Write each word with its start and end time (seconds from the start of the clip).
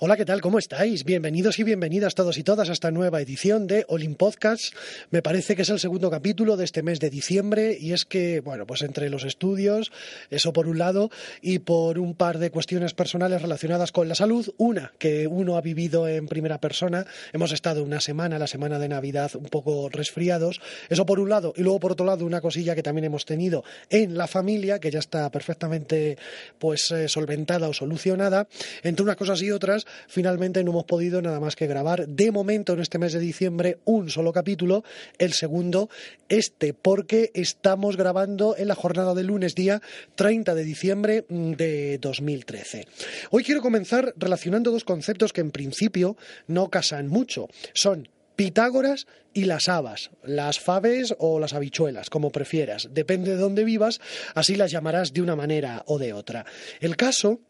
Hola, 0.00 0.16
¿qué 0.16 0.24
tal? 0.24 0.40
¿Cómo 0.40 0.60
estáis? 0.60 1.02
Bienvenidos 1.02 1.58
y 1.58 1.64
bienvenidas 1.64 2.14
todos 2.14 2.38
y 2.38 2.44
todas 2.44 2.68
a 2.68 2.72
esta 2.72 2.92
nueva 2.92 3.20
edición 3.20 3.66
de 3.66 3.84
Olin 3.88 4.14
Podcast. 4.14 4.72
Me 5.10 5.22
parece 5.22 5.56
que 5.56 5.62
es 5.62 5.70
el 5.70 5.80
segundo 5.80 6.08
capítulo 6.08 6.56
de 6.56 6.66
este 6.66 6.84
mes 6.84 7.00
de 7.00 7.10
diciembre 7.10 7.76
y 7.80 7.92
es 7.92 8.04
que, 8.04 8.38
bueno, 8.38 8.64
pues 8.64 8.82
entre 8.82 9.10
los 9.10 9.24
estudios, 9.24 9.90
eso 10.30 10.52
por 10.52 10.68
un 10.68 10.78
lado, 10.78 11.10
y 11.42 11.58
por 11.58 11.98
un 11.98 12.14
par 12.14 12.38
de 12.38 12.52
cuestiones 12.52 12.94
personales 12.94 13.42
relacionadas 13.42 13.90
con 13.90 14.08
la 14.08 14.14
salud, 14.14 14.54
una 14.56 14.92
que 15.00 15.26
uno 15.26 15.56
ha 15.56 15.62
vivido 15.62 16.06
en 16.06 16.28
primera 16.28 16.60
persona, 16.60 17.04
hemos 17.32 17.50
estado 17.50 17.82
una 17.82 18.00
semana, 18.00 18.38
la 18.38 18.46
semana 18.46 18.78
de 18.78 18.88
Navidad, 18.88 19.32
un 19.34 19.46
poco 19.46 19.88
resfriados, 19.88 20.60
eso 20.90 21.06
por 21.06 21.18
un 21.18 21.28
lado, 21.28 21.54
y 21.56 21.62
luego 21.62 21.80
por 21.80 21.90
otro 21.90 22.06
lado 22.06 22.24
una 22.24 22.40
cosilla 22.40 22.76
que 22.76 22.84
también 22.84 23.06
hemos 23.06 23.24
tenido 23.24 23.64
en 23.90 24.16
la 24.16 24.28
familia, 24.28 24.78
que 24.78 24.92
ya 24.92 25.00
está 25.00 25.28
perfectamente 25.32 26.18
pues 26.60 26.88
eh, 26.92 27.08
solventada 27.08 27.68
o 27.68 27.72
solucionada, 27.72 28.46
entre 28.84 29.02
unas 29.02 29.16
cosas 29.16 29.42
y 29.42 29.50
otras, 29.50 29.87
finalmente 30.08 30.62
no 30.64 30.70
hemos 30.70 30.84
podido 30.84 31.22
nada 31.22 31.40
más 31.40 31.56
que 31.56 31.66
grabar 31.66 32.06
de 32.06 32.30
momento 32.30 32.72
en 32.72 32.80
este 32.80 32.98
mes 32.98 33.12
de 33.12 33.20
diciembre 33.20 33.78
un 33.84 34.10
solo 34.10 34.32
capítulo, 34.32 34.84
el 35.18 35.32
segundo 35.32 35.88
este, 36.28 36.74
porque 36.74 37.30
estamos 37.34 37.96
grabando 37.96 38.56
en 38.56 38.68
la 38.68 38.74
jornada 38.74 39.14
de 39.14 39.22
lunes 39.22 39.54
día 39.54 39.80
30 40.14 40.54
de 40.54 40.64
diciembre 40.64 41.24
mm, 41.28 41.52
de 41.52 41.98
2013. 41.98 42.86
Hoy 43.30 43.44
quiero 43.44 43.62
comenzar 43.62 44.14
relacionando 44.16 44.70
dos 44.70 44.84
conceptos 44.84 45.32
que 45.32 45.40
en 45.40 45.50
principio 45.50 46.16
no 46.46 46.68
casan 46.68 47.08
mucho. 47.08 47.48
Son 47.74 48.08
Pitágoras 48.38 49.08
y 49.34 49.46
las 49.46 49.68
habas, 49.68 50.10
las 50.22 50.60
faves 50.60 51.12
o 51.18 51.40
las 51.40 51.54
habichuelas, 51.54 52.08
como 52.08 52.30
prefieras. 52.30 52.88
Depende 52.92 53.32
de 53.32 53.36
dónde 53.36 53.64
vivas, 53.64 54.00
así 54.36 54.54
las 54.54 54.70
llamarás 54.70 55.12
de 55.12 55.22
una 55.22 55.34
manera 55.34 55.82
o 55.86 55.98
de 55.98 56.12
otra. 56.12 56.46
El 56.78 56.96
caso 56.96 57.40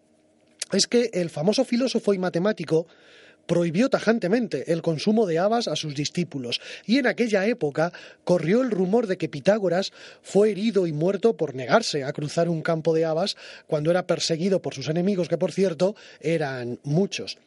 es 0.73 0.87
que 0.87 1.11
el 1.13 1.31
famoso 1.31 1.65
filósofo 1.65 2.15
y 2.15 2.19
matemático 2.19 2.87
prohibió 3.49 3.89
tajantemente 3.89 4.73
el 4.73 4.83
consumo 4.83 5.27
de 5.27 5.39
habas 5.39 5.69
a 5.69 5.75
sus 5.75 5.95
discípulos, 5.95 6.61
y 6.85 6.99
en 6.99 7.07
aquella 7.07 7.47
época 7.47 7.93
corrió 8.23 8.61
el 8.61 8.71
rumor 8.71 9.07
de 9.07 9.17
que 9.17 9.31
Pitágoras 9.31 9.91
fue 10.23 10.51
herido 10.51 10.87
y 10.87 10.93
muerto 10.93 11.35
por 11.35 11.55
negarse 11.55 12.05
a 12.05 12.13
cruzar 12.13 12.51
un 12.51 12.61
campo 12.61 12.93
de 12.93 13.07
habas 13.07 13.37
cuando 13.67 13.91
era 13.91 14.07
perseguido 14.07 14.61
por 14.61 14.75
sus 14.75 14.89
enemigos, 14.89 15.29
que 15.29 15.39
por 15.39 15.51
cierto 15.51 15.97
eran 16.21 16.79
muchos. 16.85 17.39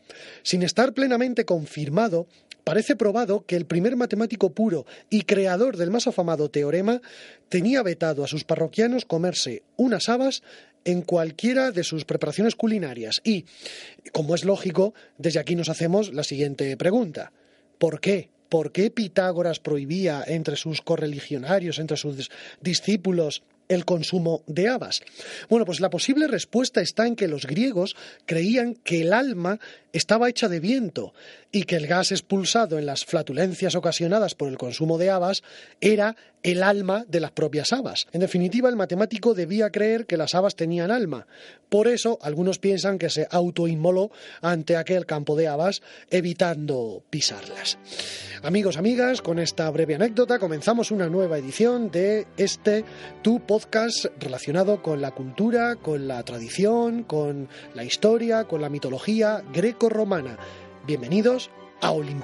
Sin 0.42 0.64
estar 0.64 0.94
plenamente 0.94 1.46
confirmado, 1.46 2.26
parece 2.64 2.96
probado 2.96 3.46
que 3.46 3.56
el 3.56 3.66
primer 3.66 3.96
matemático 3.96 4.54
puro 4.54 4.88
y 5.12 5.22
creador 5.22 5.78
del 5.78 5.92
más 5.92 6.08
afamado 6.08 6.50
teorema 6.50 7.02
tenía 7.48 7.84
vetado 7.84 8.24
a 8.24 8.28
sus 8.28 8.44
parroquianos 8.44 9.06
comerse 9.06 9.62
unas 9.78 10.10
habas 10.10 10.42
en 10.86 11.02
cualquiera 11.02 11.72
de 11.72 11.84
sus 11.84 12.06
preparaciones 12.06 12.56
culinarias. 12.56 13.22
Y, 13.24 13.46
como 14.12 14.36
es 14.36 14.46
lógico, 14.46 14.94
desde 15.18 15.40
aquí 15.40 15.56
nos 15.56 15.70
hacemos 15.70 16.14
la 16.14 16.24
siguiente 16.24 16.76
pregunta. 16.78 17.32
¿Por 17.78 18.00
qué? 18.00 18.30
¿Por 18.50 18.74
qué 18.74 18.92
Pitágoras 18.92 19.60
prohibía 19.60 20.24
entre 20.28 20.58
sus 20.58 20.82
correligionarios, 20.82 21.80
entre 21.80 21.96
sus 21.96 22.30
discípulos, 22.60 23.44
el 23.70 23.86
consumo 23.86 24.44
de 24.46 24.68
habas? 24.68 25.02
Bueno, 25.50 25.66
pues 25.66 25.80
la 25.80 25.90
posible 25.90 26.28
respuesta 26.28 26.82
está 26.82 27.08
en 27.08 27.16
que 27.16 27.30
los 27.30 27.46
griegos 27.46 27.96
creían 28.26 28.76
que 28.76 29.04
el 29.04 29.14
alma 29.14 29.60
estaba 29.94 30.30
hecha 30.30 30.48
de 30.48 30.60
viento 30.60 31.14
y 31.52 31.64
que 31.64 31.76
el 31.76 31.88
gas 31.88 32.12
expulsado 32.12 32.80
en 32.80 32.86
las 32.86 33.06
flatulencias 33.06 33.76
ocasionadas 33.76 34.36
por 34.36 34.48
el 34.48 34.58
consumo 34.58 34.98
de 34.98 35.10
habas 35.10 35.44
era 35.82 36.16
el 36.44 36.64
alma 36.64 37.06
de 37.08 37.20
las 37.20 37.32
propias 37.32 37.72
habas. 37.72 38.08
En 38.14 38.22
definitiva, 38.22 38.70
el 38.70 38.76
matemático 38.76 39.34
debía 39.34 39.70
creer 39.70 40.06
que 40.06 40.18
las 40.18 40.34
habas 40.34 40.56
tenían 40.56 40.90
alma. 40.90 41.28
Por 41.70 41.88
eso, 41.88 42.18
algunos 42.22 42.58
piensan 42.58 42.98
que 42.98 43.10
se 43.10 43.28
autoinmoló 43.30 44.12
ante 44.42 44.76
aquel 44.76 45.06
campo 45.06 45.36
de 45.36 45.48
habas, 45.48 45.82
evitando 46.10 47.04
pisarlas. 47.10 47.78
Amigos, 48.44 48.78
amigas, 48.78 49.22
con 49.22 49.38
esta 49.38 49.70
breve 49.70 49.96
anécdota 49.96 50.40
comenzamos 50.40 50.90
una 50.90 51.08
nueva 51.10 51.38
edición 51.38 51.92
de 51.92 52.26
este 52.38 52.84
tu 53.22 53.46
podcast 53.46 54.06
relacionado 54.20 54.82
con 54.82 55.00
la 55.00 55.12
cultura, 55.12 55.76
con 55.76 56.08
la 56.08 56.24
tradición, 56.24 57.04
con 57.04 57.50
la 57.76 57.84
historia, 57.84 58.46
con 58.46 58.62
la 58.62 58.70
mitología 58.70 59.44
greco-romana. 59.82 60.38
Bienvenidos 60.86 61.50
a 61.82 61.92
Olin 61.92 62.22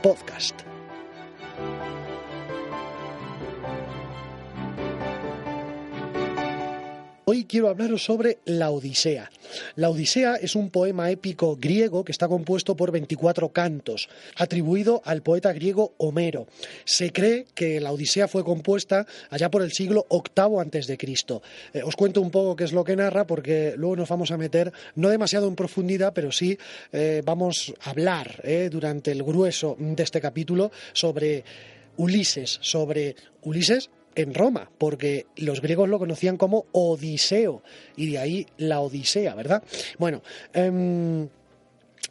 Hoy 7.30 7.44
quiero 7.44 7.68
hablaros 7.68 8.06
sobre 8.06 8.38
la 8.46 8.72
Odisea. 8.72 9.30
La 9.76 9.90
Odisea 9.90 10.36
es 10.36 10.56
un 10.56 10.70
poema 10.70 11.12
épico 11.12 11.58
griego 11.58 12.06
que 12.06 12.14
está 12.14 12.30
compuesto 12.30 12.78
por 12.78 12.90
24 12.90 13.50
cantos, 13.50 14.08
atribuido 14.38 15.02
al 15.04 15.24
poeta 15.24 15.52
griego 15.52 15.94
Homero. 15.98 16.48
Se 16.86 17.12
cree 17.12 17.46
que 17.54 17.82
la 17.82 17.92
Odisea 17.92 18.30
fue 18.30 18.46
compuesta 18.46 19.06
allá 19.30 19.52
por 19.52 19.62
el 19.62 19.74
siglo 19.74 20.08
VIII 20.10 20.62
antes 20.62 20.88
de 20.88 20.98
Cristo. 20.98 21.42
Eh, 21.74 21.84
os 21.84 21.98
cuento 21.98 22.22
un 22.22 22.32
poco 22.32 22.56
qué 22.56 22.64
es 22.64 22.72
lo 22.72 22.86
que 22.86 22.96
narra 22.96 23.28
porque 23.28 23.74
luego 23.76 23.98
nos 23.98 24.08
vamos 24.08 24.32
a 24.32 24.38
meter 24.38 24.72
no 24.96 25.10
demasiado 25.10 25.50
en 25.50 25.58
profundidad, 25.58 26.14
pero 26.14 26.32
sí 26.32 26.58
eh, 26.94 27.22
vamos 27.26 27.74
a 27.82 27.90
hablar 27.90 28.40
eh, 28.46 28.70
durante 28.72 29.12
el 29.12 29.22
grueso 29.24 29.76
de 29.78 30.02
este 30.02 30.22
capítulo 30.22 30.72
sobre 30.94 31.44
Ulises, 31.98 32.58
sobre 32.62 33.18
Ulises 33.42 33.90
en 34.18 34.34
Roma, 34.34 34.72
porque 34.80 35.28
los 35.36 35.62
griegos 35.62 35.88
lo 35.88 36.00
conocían 36.00 36.38
como 36.38 36.66
Odiseo, 36.72 37.62
y 37.96 38.12
de 38.12 38.18
ahí 38.18 38.48
la 38.58 38.82
Odisea, 38.82 39.36
¿verdad? 39.36 39.64
Bueno, 40.00 40.24
em, 40.54 41.30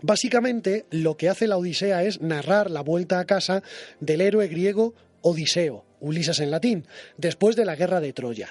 básicamente 0.03 0.87
lo 0.91 1.17
que 1.17 1.29
hace 1.29 1.49
la 1.49 1.57
Odisea 1.57 2.05
es 2.05 2.21
narrar 2.21 2.71
la 2.71 2.83
vuelta 2.83 3.19
a 3.19 3.25
casa 3.25 3.65
del 3.99 4.21
héroe 4.21 4.47
griego 4.47 4.95
Odiseo, 5.21 5.85
Ulises 5.99 6.39
en 6.39 6.53
latín, 6.53 6.87
después 7.17 7.57
de 7.57 7.65
la 7.65 7.75
guerra 7.75 8.01
de 8.01 8.13
Troya. 8.13 8.51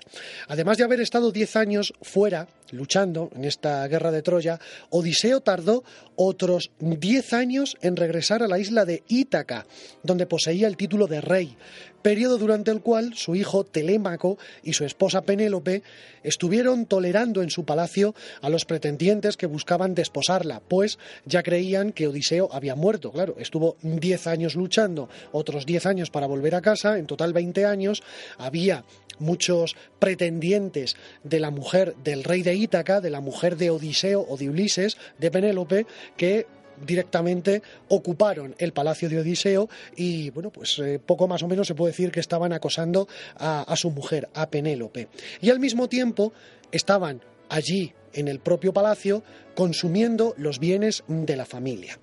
Además 0.50 0.78
de 0.78 0.84
haber 0.84 1.00
estado 1.00 1.32
diez 1.32 1.56
años 1.56 1.94
fuera, 2.02 2.50
luchando 2.72 3.30
en 3.36 3.46
esta 3.46 3.88
guerra 3.88 4.12
de 4.12 4.22
Troya, 4.22 4.60
Odiseo 4.90 5.42
tardó 5.42 5.84
otros 6.16 6.72
diez 6.80 7.34
años 7.34 7.78
en 7.82 7.96
regresar 7.96 8.44
a 8.44 8.48
la 8.48 8.60
isla 8.60 8.86
de 8.86 9.04
Ítaca, 9.08 9.66
donde 10.04 10.26
poseía 10.26 10.68
el 10.68 10.78
título 10.78 11.08
de 11.08 11.22
rey, 11.22 11.58
periodo 12.02 12.38
durante 12.38 12.70
el 12.70 12.82
cual 12.82 13.16
su 13.16 13.36
hijo 13.36 13.64
Telémaco 13.64 14.38
y 14.64 14.74
su 14.74 14.86
esposa 14.86 15.24
Penélope 15.24 15.82
estuvieron 16.22 16.86
tolerando 16.86 17.42
en 17.42 17.50
su 17.50 17.66
palacio 17.66 18.14
a 18.42 18.50
los 18.50 18.66
pretendientes 18.66 19.38
que 19.38 19.48
buscaban 19.48 19.96
desposarla, 19.96 20.62
pues 20.68 21.00
ya 21.26 21.42
creían 21.42 21.92
que 21.92 22.08
Odiseo 22.08 22.50
había 22.52 22.76
muerto. 22.76 23.12
Claro, 23.12 23.36
estuvo 23.40 23.76
diez 23.82 24.28
años 24.28 24.56
luchando, 24.56 25.10
otros 25.32 25.66
diez 25.66 25.88
años 25.88 26.12
para 26.12 26.28
volver 26.28 26.54
a 26.54 26.62
casa, 26.62 27.00
en 27.00 27.08
total 27.08 27.34
veinte 27.34 27.66
años, 27.66 28.04
había 28.38 28.86
muchos 29.20 29.76
pretendientes 30.00 30.96
de 31.24 31.40
la 31.40 31.52
mujer 31.52 31.96
del 32.04 32.24
rey 32.24 32.44
de 32.44 32.56
Ítaca, 32.56 33.02
de 33.02 33.10
la 33.10 33.22
mujer 33.22 33.58
de 33.58 33.70
Odiseo 33.70 34.26
o 34.28 34.38
de 34.38 34.50
Ulises, 34.50 34.98
de 35.18 35.32
Penélope, 35.32 35.86
que 36.18 36.48
directamente 36.86 37.62
ocuparon 37.88 38.56
el 38.58 38.74
palacio 38.74 39.10
de 39.10 39.20
Odiseo 39.20 39.70
y, 39.96 40.30
bueno, 40.32 40.50
pues 40.50 40.78
eh, 40.80 41.00
poco 41.04 41.28
más 41.28 41.42
o 41.44 41.48
menos 41.48 41.68
se 41.68 41.76
puede 41.76 41.92
decir 41.92 42.12
que 42.12 42.20
estaban 42.20 42.54
acosando 42.54 43.08
a, 43.38 43.62
a 43.62 43.76
su 43.76 43.92
mujer, 43.92 44.30
a 44.34 44.50
Penélope. 44.50 45.08
Y 45.42 45.50
al 45.50 45.60
mismo 45.60 45.88
tiempo 45.88 46.34
estaban 46.72 47.22
allí, 47.50 47.94
en 48.14 48.28
el 48.28 48.40
propio 48.40 48.74
palacio, 48.74 49.24
consumiendo 49.56 50.34
los 50.38 50.60
bienes 50.60 51.04
de 51.08 51.36
la 51.36 51.46
familia. 51.46 52.00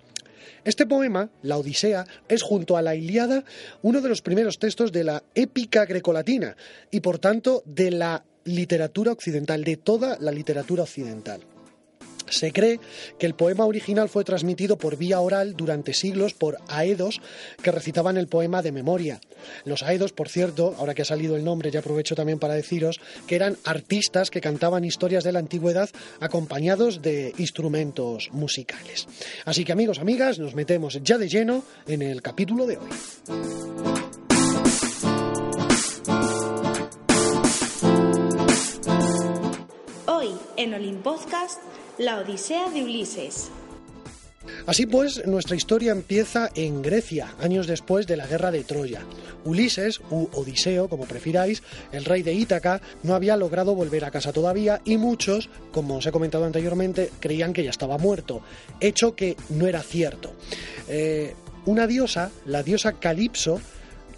Este 0.65 0.87
poema, 0.87 1.31
la 1.43 1.59
Odisea, 1.59 2.05
es 2.29 2.43
junto 2.43 2.77
a 2.77 2.83
la 2.83 2.95
Iliada 2.95 3.45
uno 3.83 4.01
de 4.01 4.09
los 4.09 4.23
primeros 4.23 4.59
textos 4.59 4.93
de 4.93 5.05
la 5.05 5.23
épica 5.35 5.85
grecolatina 5.85 6.57
y 6.91 7.01
por 7.01 7.19
tanto 7.19 7.63
de 7.67 7.91
la 7.91 8.25
literatura 8.45 9.13
occidental, 9.13 9.65
de 9.65 9.77
toda 9.77 10.19
la 10.21 10.33
literatura 10.33 10.83
occidental. 10.83 11.52
Se 12.33 12.51
cree 12.51 12.81
que 13.19 13.27
el 13.27 13.35
poema 13.35 13.67
original 13.67 14.09
fue 14.09 14.25
transmitido 14.25 14.79
por 14.79 14.97
vía 14.97 15.21
oral 15.21 15.55
durante 15.55 15.93
siglos 15.93 16.33
por 16.33 16.57
aedos 16.67 17.21
que 17.63 17.71
recitaban 17.71 18.17
el 18.17 18.27
poema 18.27 18.63
de 18.63 18.73
memoria. 18.73 19.21
Los 19.67 19.83
aedos, 19.83 20.13
por 20.13 20.31
cierto, 20.31 20.75
ahora 20.79 20.95
que 20.95 21.03
ha 21.03 21.05
salido 21.05 21.37
el 21.37 21.45
nombre, 21.45 21.71
ya 21.71 21.81
aprovecho 21.81 22.15
también 22.15 22.39
para 22.39 22.55
deciros 22.55 23.01
que 23.27 23.37
eran 23.37 23.59
artistas 23.65 24.31
que 24.31 24.41
cantaban 24.41 24.85
historias 24.85 25.25
de 25.25 25.33
la 25.33 25.41
antigüedad 25.41 25.91
acompañados 26.21 27.03
de 27.03 27.35
instrumentos 27.37 28.31
musicales. 28.33 29.07
Así 29.45 29.67
que 29.67 29.73
amigos, 29.73 29.99
amigas, 29.99 30.39
nos 30.39 30.55
metemos 30.55 31.01
ya 31.03 31.19
de 31.19 31.29
lleno 31.29 31.65
en 31.87 32.01
el 32.01 32.23
capítulo 32.23 32.67
de 32.67 32.79
hoy. 32.79 32.89
Hoy 40.07 40.31
en 40.57 40.75
Olimpodcast 40.75 41.61
la 41.99 42.21
Odisea 42.21 42.71
de 42.71 42.83
Ulises. 42.83 43.51
Así 44.67 44.87
pues, 44.87 45.25
nuestra 45.27 45.57
historia 45.57 45.93
empieza 45.93 46.51
en 46.55 46.83
Grecia, 46.83 47.35
años 47.41 47.67
después 47.67 48.07
de 48.07 48.17
la 48.17 48.27
guerra 48.27 48.51
de 48.51 48.65
Troya. 48.65 49.03
Ulises, 49.45 50.01
u 50.11 50.29
Odiseo, 50.33 50.89
como 50.89 51.05
prefiráis, 51.05 51.63
el 51.93 52.05
rey 52.05 52.23
de 52.23 52.33
Ítaca, 52.33 52.81
no 53.03 53.15
había 53.15 53.37
logrado 53.37 53.75
volver 53.75 54.05
a 54.05 54.11
casa 54.11 54.33
todavía 54.33 54.81
y 54.85 54.97
muchos, 54.97 55.49
como 55.71 55.97
os 55.97 56.07
he 56.07 56.13
comentado 56.13 56.45
anteriormente, 56.45 57.11
creían 57.21 57.53
que 57.53 57.65
ya 57.65 57.71
estaba 57.71 57.99
muerto, 57.99 58.43
hecho 58.81 59.15
que 59.15 59.37
no 59.51 59.67
era 59.67 59.83
cierto. 59.83 60.33
Eh, 60.89 61.35
una 61.67 61.87
diosa, 61.87 62.31
la 62.45 62.63
diosa 62.63 62.95
Calipso, 62.95 63.61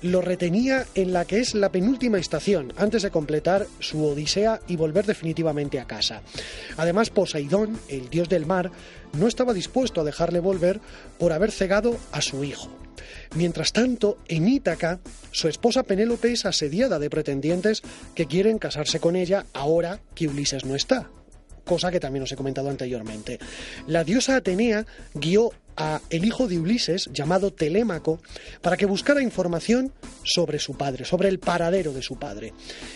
lo 0.05 0.21
retenía 0.21 0.85
en 0.95 1.15
la 1.15 1.25
que 1.25 1.39
es 1.39 1.55
la 1.55 1.73
penúltima 1.73 2.19
estación, 2.19 2.75
antes 2.77 3.03
de 3.03 3.11
completar 3.11 3.67
su 3.79 4.05
odisea 4.05 4.61
y 4.69 4.77
volver 4.77 5.07
definitivamente 5.07 5.81
a 5.81 5.87
casa. 5.87 6.21
Además, 6.77 7.09
Poseidón, 7.09 7.79
el 7.89 8.11
dios 8.11 8.29
del 8.29 8.45
mar, 8.45 8.71
no 9.15 9.27
estaba 9.27 9.55
dispuesto 9.55 10.03
a 10.03 10.05
dejarle 10.05 10.41
volver 10.41 10.79
por 11.19 11.33
haber 11.33 11.51
cegado 11.51 11.97
a 12.13 12.21
su 12.21 12.45
hijo. 12.45 12.69
Mientras 13.35 13.73
tanto, 13.73 14.19
en 14.29 14.47
Ítaca, 14.47 15.01
su 15.31 15.49
esposa 15.49 15.85
Penélope 15.85 16.33
es 16.33 16.45
asediada 16.45 16.99
de 16.99 17.09
pretendientes 17.09 17.83
que 18.15 18.27
quieren 18.27 18.59
casarse 18.59 19.01
con 19.01 19.17
ella 19.17 19.47
ahora 19.55 20.01
que 20.15 20.29
Ulises 20.29 20.67
no 20.67 20.75
está 20.75 21.09
cosa 21.65 21.91
que 21.91 21.99
también 21.99 22.23
os 22.23 22.33
he 22.33 22.37
comentado 22.37 22.69
anteriormente. 22.69 23.39
La 23.87 24.05
diosa 24.05 24.37
Atenea 24.37 24.85
guió 25.15 25.51
a 25.77 26.01
el 26.11 26.25
hijo 26.25 26.49
de 26.49 26.59
Ulises, 26.59 27.09
llamado 27.13 27.53
Telémaco, 27.53 28.21
para 28.61 28.77
que 28.77 28.87
buscara 28.87 29.23
información 29.23 29.93
sobre 30.23 30.59
su 30.59 30.77
padre, 30.77 31.05
sobre 31.05 31.29
el 31.29 31.39
paradero 31.39 31.93
de 31.93 32.03
su 32.03 32.19
padre. 32.19 32.53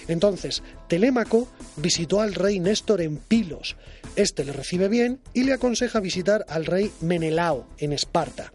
Entonces, 0.06 0.62
Telémaco 0.88 1.48
visitó 1.76 2.20
al 2.20 2.34
rey 2.34 2.60
Néstor 2.60 3.00
en 3.00 3.16
Pilos. 3.16 3.76
Este 4.16 4.44
le 4.44 4.52
recibe 4.52 4.88
bien 4.88 5.20
y 5.34 5.44
le 5.44 5.52
aconseja 5.52 6.00
visitar 6.00 6.44
al 6.48 6.66
rey 6.66 6.90
Menelao 7.00 7.68
en 7.78 7.92
Esparta. 7.92 8.52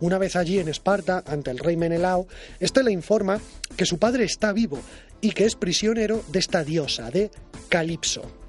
Una 0.00 0.18
vez 0.18 0.36
allí 0.36 0.58
en 0.58 0.68
Esparta, 0.68 1.22
ante 1.26 1.50
el 1.50 1.58
rey 1.58 1.76
Menelao, 1.76 2.26
este 2.60 2.82
le 2.82 2.92
informa 2.92 3.40
que 3.76 3.86
su 3.86 3.98
padre 3.98 4.24
está 4.24 4.52
vivo 4.52 4.80
y 5.20 5.30
que 5.30 5.44
es 5.44 5.54
prisionero 5.54 6.22
de 6.28 6.38
esta 6.38 6.64
diosa, 6.64 7.10
de 7.10 7.30
Calipso. 7.68 8.43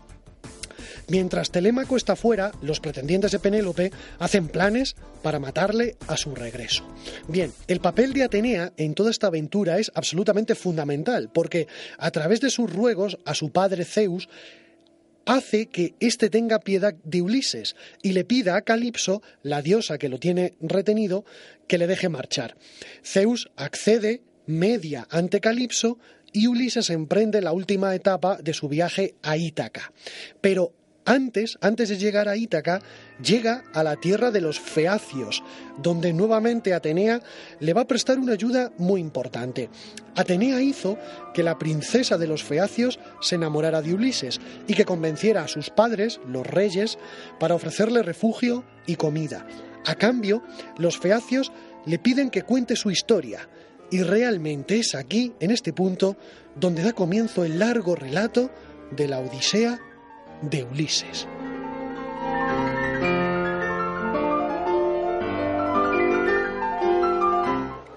Mientras 1.07 1.51
Telémaco 1.51 1.97
está 1.97 2.15
fuera, 2.15 2.51
los 2.61 2.79
pretendientes 2.79 3.31
de 3.31 3.39
Penélope 3.39 3.91
hacen 4.19 4.47
planes 4.47 4.95
para 5.21 5.39
matarle 5.39 5.95
a 6.07 6.17
su 6.17 6.33
regreso. 6.33 6.87
Bien, 7.27 7.51
el 7.67 7.79
papel 7.79 8.13
de 8.13 8.23
Atenea 8.23 8.73
en 8.77 8.95
toda 8.95 9.11
esta 9.11 9.27
aventura 9.27 9.77
es 9.77 9.91
absolutamente 9.93 10.55
fundamental, 10.55 11.29
porque 11.33 11.67
a 11.97 12.11
través 12.11 12.41
de 12.41 12.49
sus 12.49 12.71
ruegos 12.71 13.19
a 13.25 13.35
su 13.35 13.51
padre 13.51 13.85
Zeus, 13.85 14.29
hace 15.25 15.67
que 15.67 15.95
éste 15.99 16.29
tenga 16.29 16.59
piedad 16.59 16.95
de 17.03 17.21
Ulises 17.21 17.75
y 18.01 18.13
le 18.13 18.23
pida 18.23 18.55
a 18.55 18.61
Calipso, 18.61 19.21
la 19.43 19.61
diosa 19.61 19.97
que 19.97 20.09
lo 20.09 20.19
tiene 20.19 20.53
retenido, 20.61 21.25
que 21.67 21.77
le 21.77 21.87
deje 21.87 22.09
marchar. 22.09 22.55
Zeus 23.03 23.49
accede, 23.55 24.21
media 24.45 25.07
ante 25.09 25.41
Calipso 25.41 25.97
y 26.31 26.47
Ulises 26.47 26.89
emprende 26.89 27.41
la 27.41 27.53
última 27.53 27.95
etapa 27.95 28.37
de 28.37 28.53
su 28.53 28.67
viaje 28.67 29.15
a 29.23 29.37
Ítaca. 29.37 29.91
Pero 30.41 30.73
antes, 31.05 31.57
antes 31.61 31.89
de 31.89 31.97
llegar 31.97 32.27
a 32.27 32.35
Ítaca, 32.35 32.81
llega 33.23 33.63
a 33.73 33.83
la 33.83 33.95
tierra 33.95 34.31
de 34.31 34.41
los 34.41 34.59
feacios, 34.59 35.43
donde 35.77 36.13
nuevamente 36.13 36.73
Atenea 36.73 37.21
le 37.59 37.73
va 37.73 37.81
a 37.81 37.87
prestar 37.87 38.19
una 38.19 38.33
ayuda 38.33 38.71
muy 38.77 39.01
importante. 39.01 39.69
Atenea 40.15 40.61
hizo 40.61 40.97
que 41.33 41.43
la 41.43 41.57
princesa 41.57 42.17
de 42.17 42.27
los 42.27 42.43
feacios 42.43 42.99
se 43.21 43.35
enamorara 43.35 43.81
de 43.81 43.93
Ulises 43.93 44.39
y 44.67 44.73
que 44.73 44.85
convenciera 44.85 45.43
a 45.43 45.47
sus 45.47 45.69
padres, 45.69 46.19
los 46.27 46.45
reyes, 46.45 46.97
para 47.39 47.55
ofrecerle 47.55 48.01
refugio 48.01 48.63
y 48.85 48.95
comida. 48.95 49.45
A 49.85 49.95
cambio, 49.95 50.43
los 50.77 50.97
feacios 50.97 51.51
le 51.85 51.99
piden 51.99 52.29
que 52.31 52.41
cuente 52.41 52.75
su 52.75 52.89
historia, 52.89 53.47
y 53.91 54.01
realmente 54.01 54.79
es 54.79 54.95
aquí, 54.95 55.33
en 55.39 55.51
este 55.51 55.71
punto, 55.71 56.17
donde 56.55 56.81
da 56.81 56.93
comienzo 56.93 57.43
el 57.43 57.59
largo 57.59 57.95
relato 57.95 58.49
de 58.95 59.07
la 59.07 59.19
Odisea 59.19 59.79
de 60.41 60.63
Ulises. 60.63 61.27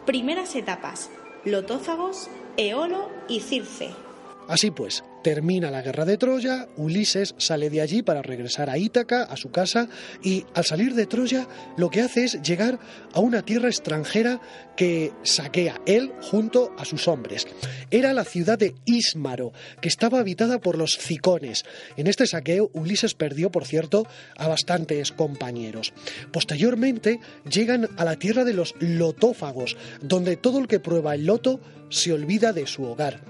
Primeras 0.06 0.55
etapas: 0.56 1.11
Lotófagos, 1.44 2.31
Eolo 2.56 3.11
y 3.29 3.40
Circe. 3.40 4.07
Así 4.48 4.70
pues, 4.70 5.04
termina 5.22 5.70
la 5.70 5.82
guerra 5.82 6.06
de 6.06 6.16
Troya, 6.16 6.68
Ulises 6.78 7.34
sale 7.36 7.68
de 7.68 7.82
allí 7.82 8.00
para 8.00 8.22
regresar 8.22 8.70
a 8.70 8.78
Ítaca, 8.78 9.24
a 9.24 9.36
su 9.36 9.50
casa, 9.50 9.88
y 10.22 10.46
al 10.54 10.64
salir 10.64 10.94
de 10.94 11.04
Troya 11.04 11.46
lo 11.76 11.90
que 11.90 12.00
hace 12.00 12.24
es 12.24 12.40
llegar 12.40 12.78
a 13.12 13.20
una 13.20 13.42
tierra 13.42 13.68
extranjera 13.68 14.40
que 14.74 15.12
saquea 15.22 15.82
él 15.84 16.12
junto 16.22 16.72
a 16.78 16.86
sus 16.86 17.08
hombres. 17.08 17.46
Era 17.90 18.14
la 18.14 18.24
ciudad 18.24 18.58
de 18.58 18.74
Ismaro, 18.86 19.52
que 19.82 19.88
estaba 19.88 20.20
habitada 20.20 20.60
por 20.60 20.78
los 20.78 20.96
cicones. 20.96 21.66
En 21.98 22.06
este 22.06 22.26
saqueo 22.26 22.70
Ulises 22.72 23.12
perdió, 23.12 23.50
por 23.50 23.66
cierto, 23.66 24.06
a 24.34 24.48
bastantes 24.48 25.12
compañeros. 25.12 25.92
Posteriormente 26.32 27.20
llegan 27.50 27.86
a 27.98 28.04
la 28.06 28.16
tierra 28.16 28.44
de 28.44 28.54
los 28.54 28.74
lotófagos, 28.78 29.76
donde 30.00 30.38
todo 30.38 30.58
el 30.58 30.68
que 30.68 30.80
prueba 30.80 31.14
el 31.14 31.26
loto 31.26 31.60
se 31.90 32.14
olvida 32.14 32.54
de 32.54 32.66
su 32.66 32.84
hogar 32.84 33.20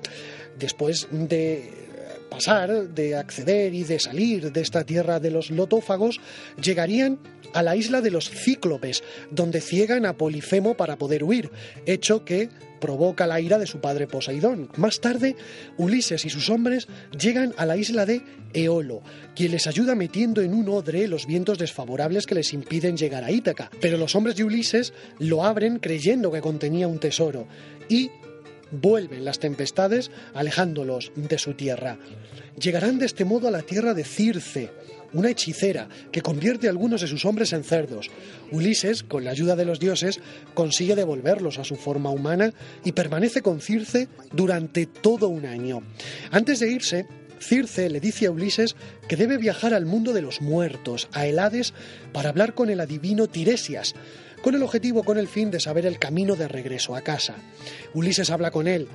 después 0.58 1.08
de 1.10 1.88
pasar, 2.28 2.88
de 2.90 3.16
acceder 3.16 3.74
y 3.74 3.84
de 3.84 3.98
salir 3.98 4.52
de 4.52 4.60
esta 4.60 4.84
tierra 4.84 5.20
de 5.20 5.30
los 5.30 5.50
lotófagos, 5.50 6.20
llegarían 6.62 7.18
a 7.54 7.62
la 7.62 7.76
isla 7.76 8.00
de 8.00 8.10
los 8.10 8.30
cíclopes, 8.30 9.02
donde 9.30 9.60
ciegan 9.60 10.06
a 10.06 10.16
Polifemo 10.16 10.74
para 10.74 10.96
poder 10.96 11.24
huir, 11.24 11.50
hecho 11.86 12.24
que 12.24 12.50
provoca 12.80 13.26
la 13.26 13.40
ira 13.40 13.58
de 13.58 13.66
su 13.66 13.80
padre 13.80 14.06
Poseidón. 14.06 14.68
Más 14.76 15.00
tarde, 15.00 15.34
Ulises 15.76 16.24
y 16.24 16.30
sus 16.30 16.48
hombres 16.50 16.86
llegan 17.18 17.54
a 17.56 17.66
la 17.66 17.76
isla 17.76 18.06
de 18.06 18.22
Eolo, 18.54 19.02
quien 19.34 19.52
les 19.52 19.66
ayuda 19.66 19.94
metiendo 19.94 20.42
en 20.42 20.54
un 20.54 20.68
odre 20.68 21.08
los 21.08 21.26
vientos 21.26 21.58
desfavorables 21.58 22.26
que 22.26 22.36
les 22.36 22.52
impiden 22.52 22.96
llegar 22.96 23.24
a 23.24 23.30
Ítaca. 23.30 23.70
Pero 23.80 23.96
los 23.98 24.14
hombres 24.14 24.36
de 24.36 24.44
Ulises 24.44 24.92
lo 25.18 25.44
abren 25.44 25.78
creyendo 25.78 26.30
que 26.30 26.40
contenía 26.40 26.86
un 26.86 26.98
tesoro 26.98 27.46
y 27.88 28.10
vuelven 28.70 29.24
las 29.24 29.38
tempestades 29.38 30.10
alejándolos 30.34 31.12
de 31.16 31.38
su 31.38 31.54
tierra. 31.54 31.98
Llegarán 32.60 32.98
de 32.98 33.06
este 33.06 33.24
modo 33.24 33.48
a 33.48 33.52
la 33.52 33.62
tierra 33.62 33.94
de 33.94 34.04
Circe, 34.04 34.70
una 35.12 35.30
hechicera 35.30 35.88
que 36.12 36.22
convierte 36.22 36.66
a 36.66 36.70
algunos 36.70 37.00
de 37.00 37.06
sus 37.06 37.24
hombres 37.24 37.52
en 37.52 37.64
cerdos. 37.64 38.10
Ulises, 38.50 39.02
con 39.02 39.24
la 39.24 39.30
ayuda 39.30 39.56
de 39.56 39.64
los 39.64 39.80
dioses, 39.80 40.20
consigue 40.54 40.96
devolverlos 40.96 41.58
a 41.58 41.64
su 41.64 41.76
forma 41.76 42.10
humana 42.10 42.52
y 42.84 42.92
permanece 42.92 43.42
con 43.42 43.60
Circe 43.60 44.08
durante 44.32 44.86
todo 44.86 45.28
un 45.28 45.46
año. 45.46 45.82
Antes 46.30 46.60
de 46.60 46.70
irse, 46.70 47.06
Circe 47.40 47.88
le 47.88 48.00
dice 48.00 48.26
a 48.26 48.30
Ulises 48.30 48.76
que 49.08 49.16
debe 49.16 49.38
viajar 49.38 49.72
al 49.72 49.86
mundo 49.86 50.12
de 50.12 50.22
los 50.22 50.40
muertos, 50.40 51.08
a 51.12 51.26
Helades, 51.26 51.72
para 52.12 52.30
hablar 52.30 52.54
con 52.54 52.68
el 52.68 52.80
adivino 52.80 53.28
Tiresias, 53.28 53.94
con 54.42 54.54
el 54.54 54.62
objetivo, 54.62 55.02
con 55.02 55.18
el 55.18 55.28
fin 55.28 55.50
de 55.50 55.60
saber 55.60 55.86
el 55.86 55.98
camino 55.98 56.36
de 56.36 56.48
regreso 56.48 56.94
a 56.94 57.02
casa. 57.02 57.36
Ulises 57.94 58.30
habla 58.30 58.50
con 58.50 58.68
él 58.68 58.88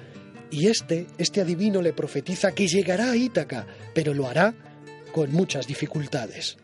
y 0.52 0.68
este, 0.68 1.08
este 1.18 1.42
adivino 1.42 1.82
le 1.82 1.94
profetiza 1.94 2.54
que 2.54 2.68
llegará 2.68 3.12
a 3.12 3.16
Ítaca, 3.16 3.66
pero 3.94 4.14
lo 4.14 4.28
hará 4.28 4.54
con 5.12 5.32
muchas 5.32 5.68
dificultades. 5.68 6.58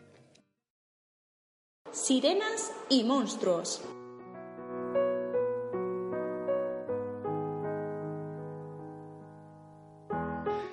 Sirenas 1.92 2.70
y 2.88 3.02
monstruos. 3.04 3.82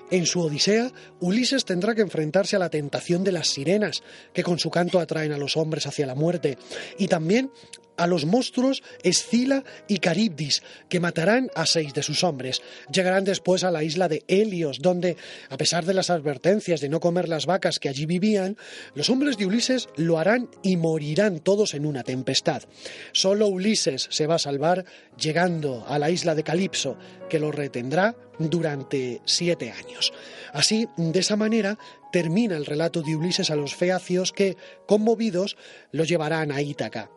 En 0.10 0.26
su 0.26 0.40
Odisea, 0.40 0.92
Ulises 1.20 1.66
tendrá 1.66 1.94
que 1.94 2.02
enfrentarse 2.02 2.56
a 2.56 2.60
la 2.60 2.70
tentación 2.70 3.26
de 3.26 3.34
las 3.34 3.50
sirenas, 3.50 4.04
que 4.34 4.44
con 4.44 4.58
su 4.58 4.70
canto 4.70 5.00
atraen 5.00 5.34
a 5.34 5.38
los 5.38 5.58
hombres 5.58 5.86
hacia 5.86 6.06
la 6.06 6.16
muerte, 6.16 6.58
y 6.98 7.08
también 7.08 7.52
a 7.98 8.08
los 8.08 8.26
monstruos 8.26 8.84
Escila 9.04 9.64
y 9.88 9.98
Caribdis, 9.98 10.64
que 10.90 11.00
matarán 11.00 11.50
a 11.56 11.66
seis 11.66 11.94
de 11.94 12.04
sus 12.04 12.24
hombres. 12.24 12.62
Llegarán 12.92 13.24
después 13.24 13.64
a 13.64 13.72
la 13.72 13.84
isla 13.84 14.08
de 14.08 14.24
Helios, 14.28 14.80
donde, 14.80 15.18
a 15.50 15.58
pesar 15.58 15.86
de 15.86 15.94
las 15.94 16.10
advertencias 16.10 16.80
de 16.80 16.90
no 16.90 17.00
comer 17.00 17.28
las 17.28 17.46
vacas 17.46 17.80
que 17.80 17.90
allí 17.90 18.06
vivían, 18.06 18.58
los 18.94 19.10
hombres 19.10 19.38
de 19.38 19.46
Ulises 19.46 19.90
lo 19.96 20.20
harán 20.20 20.50
y 20.64 20.78
morirán 20.78 21.40
todos 21.40 21.74
en 21.74 21.86
una 21.86 22.04
tempestad. 22.04 22.64
Solo 23.12 23.48
Ulises 23.48 24.08
se 24.12 24.28
va 24.28 24.36
a 24.36 24.40
salvar 24.40 24.86
llegando 25.18 25.86
a 25.88 26.00
la 26.00 26.10
isla 26.10 26.36
de 26.36 26.44
Calipso, 26.44 26.98
que 27.30 27.40
lo 27.40 27.52
retendrá 27.52 28.16
durante 28.40 29.22
siete 29.26 29.72
años. 29.72 30.14
Así, 30.54 30.88
de 30.98 31.20
esa 31.20 31.36
manera, 31.36 31.78
termina 32.12 32.56
el 32.56 32.66
relato 32.66 33.02
de 33.02 33.16
Ulises 33.16 33.50
a 33.50 33.56
los 33.56 33.76
feacios 33.76 34.32
que, 34.32 34.56
conmovidos, 34.86 35.58
lo 35.92 36.04
llevarán 36.04 36.52
a 36.52 36.62
Ítaca 36.62 37.10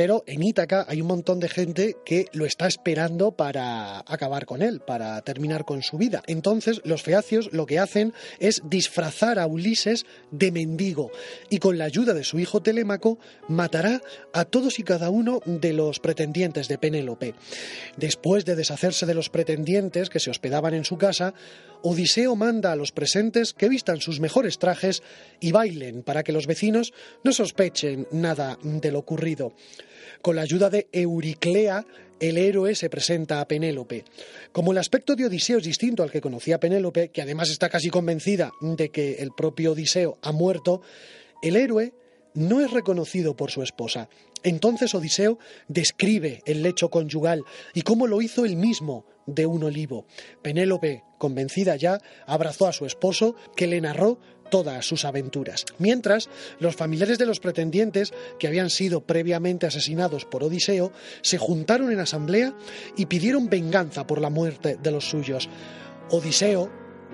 pero 0.00 0.24
en 0.26 0.42
Ítaca 0.42 0.86
hay 0.88 1.02
un 1.02 1.08
montón 1.08 1.40
de 1.40 1.48
gente 1.50 1.94
que 2.06 2.24
lo 2.32 2.46
está 2.46 2.66
esperando 2.66 3.32
para 3.32 3.98
acabar 3.98 4.46
con 4.46 4.62
él, 4.62 4.80
para 4.80 5.20
terminar 5.20 5.66
con 5.66 5.82
su 5.82 5.98
vida. 5.98 6.22
Entonces 6.26 6.80
los 6.84 7.02
feacios 7.02 7.50
lo 7.52 7.66
que 7.66 7.78
hacen 7.78 8.14
es 8.38 8.62
disfrazar 8.64 9.38
a 9.38 9.46
Ulises 9.46 10.06
de 10.30 10.52
mendigo 10.52 11.10
y 11.50 11.58
con 11.58 11.76
la 11.76 11.84
ayuda 11.84 12.14
de 12.14 12.24
su 12.24 12.38
hijo 12.38 12.62
Telémaco 12.62 13.18
matará 13.46 14.00
a 14.32 14.46
todos 14.46 14.78
y 14.78 14.84
cada 14.84 15.10
uno 15.10 15.40
de 15.44 15.74
los 15.74 16.00
pretendientes 16.00 16.66
de 16.68 16.78
Penélope. 16.78 17.34
Después 17.98 18.46
de 18.46 18.56
deshacerse 18.56 19.04
de 19.04 19.12
los 19.12 19.28
pretendientes 19.28 20.08
que 20.08 20.18
se 20.18 20.30
hospedaban 20.30 20.72
en 20.72 20.86
su 20.86 20.96
casa, 20.96 21.34
Odiseo 21.82 22.36
manda 22.36 22.72
a 22.72 22.76
los 22.76 22.92
presentes 22.92 23.52
que 23.52 23.68
vistan 23.68 24.00
sus 24.00 24.20
mejores 24.20 24.58
trajes 24.58 25.02
y 25.40 25.52
bailen 25.52 26.02
para 26.02 26.22
que 26.22 26.32
los 26.32 26.46
vecinos 26.46 26.92
no 27.24 27.32
sospechen 27.32 28.06
nada 28.12 28.58
de 28.62 28.92
lo 28.92 28.98
ocurrido. 28.98 29.54
Con 30.22 30.36
la 30.36 30.42
ayuda 30.42 30.68
de 30.68 30.88
Euriclea, 30.92 31.86
el 32.20 32.36
héroe 32.36 32.74
se 32.74 32.90
presenta 32.90 33.40
a 33.40 33.48
Penélope. 33.48 34.04
Como 34.52 34.72
el 34.72 34.78
aspecto 34.78 35.16
de 35.16 35.26
Odiseo 35.26 35.58
es 35.58 35.64
distinto 35.64 36.02
al 36.02 36.10
que 36.10 36.20
conocía 36.20 36.60
Penélope, 36.60 37.08
que 37.08 37.22
además 37.22 37.50
está 37.50 37.68
casi 37.68 37.88
convencida 37.88 38.52
de 38.60 38.90
que 38.90 39.14
el 39.14 39.30
propio 39.32 39.72
Odiseo 39.72 40.18
ha 40.22 40.32
muerto, 40.32 40.82
el 41.42 41.56
héroe 41.56 41.94
no 42.34 42.60
es 42.60 42.70
reconocido 42.70 43.34
por 43.34 43.50
su 43.50 43.62
esposa. 43.62 44.08
Entonces 44.42 44.94
Odiseo 44.94 45.38
describe 45.68 46.42
el 46.46 46.62
lecho 46.62 46.90
conyugal 46.90 47.44
y 47.74 47.82
cómo 47.82 48.06
lo 48.06 48.22
hizo 48.22 48.44
él 48.44 48.56
mismo 48.56 49.06
de 49.26 49.46
un 49.46 49.62
olivo. 49.64 50.06
Penélope, 50.42 51.04
convencida 51.18 51.76
ya, 51.76 52.00
abrazó 52.26 52.66
a 52.66 52.72
su 52.72 52.86
esposo, 52.86 53.36
que 53.56 53.66
le 53.66 53.80
narró 53.80 54.18
todas 54.50 54.84
sus 54.84 55.04
aventuras. 55.04 55.64
Mientras, 55.78 56.28
los 56.58 56.76
familiares 56.76 57.18
de 57.18 57.26
los 57.26 57.40
pretendientes, 57.40 58.12
que 58.38 58.48
habían 58.48 58.68
sido 58.68 59.02
previamente 59.02 59.66
asesinados 59.66 60.24
por 60.24 60.42
Odiseo, 60.42 60.92
se 61.22 61.38
juntaron 61.38 61.92
en 61.92 62.00
asamblea 62.00 62.54
y 62.96 63.06
pidieron 63.06 63.48
venganza 63.48 64.06
por 64.06 64.20
la 64.20 64.30
muerte 64.30 64.76
de 64.82 64.90
los 64.90 65.08
suyos. 65.08 65.48
Odiseo, 66.10 66.70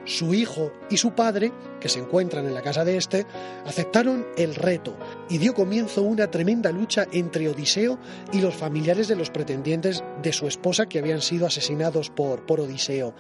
su 0.06 0.32
hijo 0.32 0.72
y 0.88 0.96
su 0.96 1.12
padre, 1.12 1.52
que 1.80 1.90
se 1.90 1.98
encuentran 1.98 2.46
en 2.46 2.54
la 2.54 2.62
casa 2.62 2.84
de 2.84 2.96
este, 2.96 3.26
aceptaron 3.66 4.26
el 4.38 4.54
reto 4.54 4.96
y 5.28 5.38
dio 5.38 5.52
comienzo 5.52 6.02
una 6.02 6.30
tremenda 6.30 6.72
lucha 6.72 7.06
entre 7.12 7.48
Odiseo 7.48 7.98
y 8.32 8.40
los 8.40 8.54
familiares 8.54 9.08
de 9.08 9.16
los 9.16 9.30
pretendientes 9.30 10.02
de 10.22 10.32
su 10.32 10.46
esposa 10.46 10.86
que 10.86 10.98
habían 10.98 11.20
sido 11.20 11.46
asesinados 11.46 12.08
por, 12.08 12.46
por 12.46 12.60
Odiseo. 12.60 13.14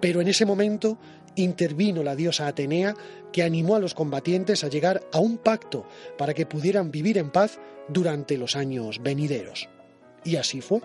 Pero 0.00 0.20
en 0.20 0.28
ese 0.28 0.46
momento 0.46 0.98
intervino 1.36 2.02
la 2.02 2.16
diosa 2.16 2.46
Atenea 2.46 2.94
que 3.32 3.42
animó 3.42 3.76
a 3.76 3.80
los 3.80 3.94
combatientes 3.94 4.64
a 4.64 4.68
llegar 4.68 5.02
a 5.12 5.18
un 5.18 5.38
pacto 5.38 5.86
para 6.18 6.34
que 6.34 6.46
pudieran 6.46 6.90
vivir 6.90 7.18
en 7.18 7.30
paz 7.30 7.58
durante 7.88 8.36
los 8.36 8.56
años 8.56 9.00
venideros. 9.02 9.68
Y 10.24 10.36
así 10.36 10.60
fue. 10.60 10.80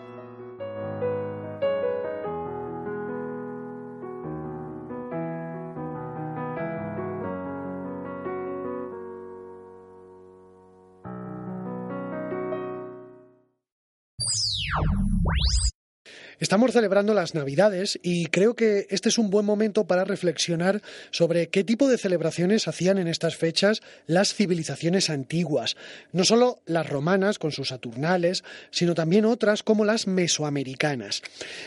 Estamos 16.57 16.73
celebrando 16.73 17.13
las 17.13 17.35
Navidades 17.35 17.99
y 18.01 18.25
creo 18.25 18.55
que 18.55 18.87
este 18.89 19.09
es 19.09 19.19
un 19.19 19.29
buen 19.29 19.45
momento 19.45 19.85
para 19.85 20.05
reflexionar 20.05 20.81
sobre 21.11 21.49
qué 21.49 21.63
tipo 21.63 21.87
de 21.87 21.99
celebraciones 21.99 22.67
hacían 22.67 22.97
en 22.97 23.07
estas 23.07 23.35
fechas 23.35 23.83
las 24.07 24.33
civilizaciones 24.33 25.11
antiguas, 25.11 25.77
no 26.13 26.23
solo 26.23 26.63
las 26.65 26.89
romanas 26.89 27.37
con 27.37 27.51
sus 27.51 27.67
Saturnales, 27.67 28.43
sino 28.71 28.95
también 28.95 29.25
otras 29.25 29.61
como 29.61 29.85
las 29.85 30.07
mesoamericanas. 30.07 31.21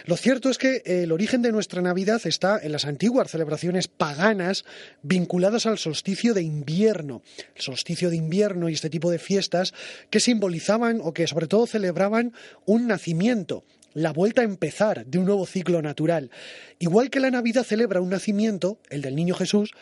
Lo 0.06 0.16
cierto 0.16 0.50
es 0.50 0.59
que 0.59 0.82
el 0.85 1.12
origen 1.12 1.40
de 1.40 1.52
nuestra 1.52 1.82
Navidad 1.82 2.23
está 2.25 2.59
en 2.61 2.73
las 2.73 2.85
antiguas 2.85 3.30
celebraciones 3.30 3.87
paganas 3.87 4.64
vinculadas 5.04 5.66
al 5.66 5.78
solsticio 5.78 6.35
de 6.35 6.42
invierno, 6.42 7.23
el 7.54 7.62
solsticio 7.62 8.11
de 8.11 8.16
invierno 8.16 8.68
y 8.68 8.73
este 8.73 8.90
tipo 8.90 9.12
de 9.12 9.20
fiestas 9.20 9.73
que 10.11 10.18
simbolizaban 10.18 10.99
o 11.00 11.14
que 11.14 11.28
sobre 11.28 11.47
todo 11.47 11.68
celebraban 11.68 12.32
un 12.66 12.88
nacimiento 12.88 13.62
la 13.94 14.12
vuelta 14.12 14.42
a 14.42 14.44
empezar 14.44 15.06
de 15.06 15.18
un 15.18 15.25
nuevo 15.25 15.47
ciclo 15.47 15.82
natural. 15.82 16.30
Igual 16.78 17.11
que 17.11 17.20
la 17.20 17.30
Navidad 17.30 17.64
celebra 17.64 18.00
un 18.00 18.11
nacimiento, 18.11 18.78
el 18.88 19.02
del 19.02 19.16
Niño 19.16 19.35
Jesús, 19.35 19.73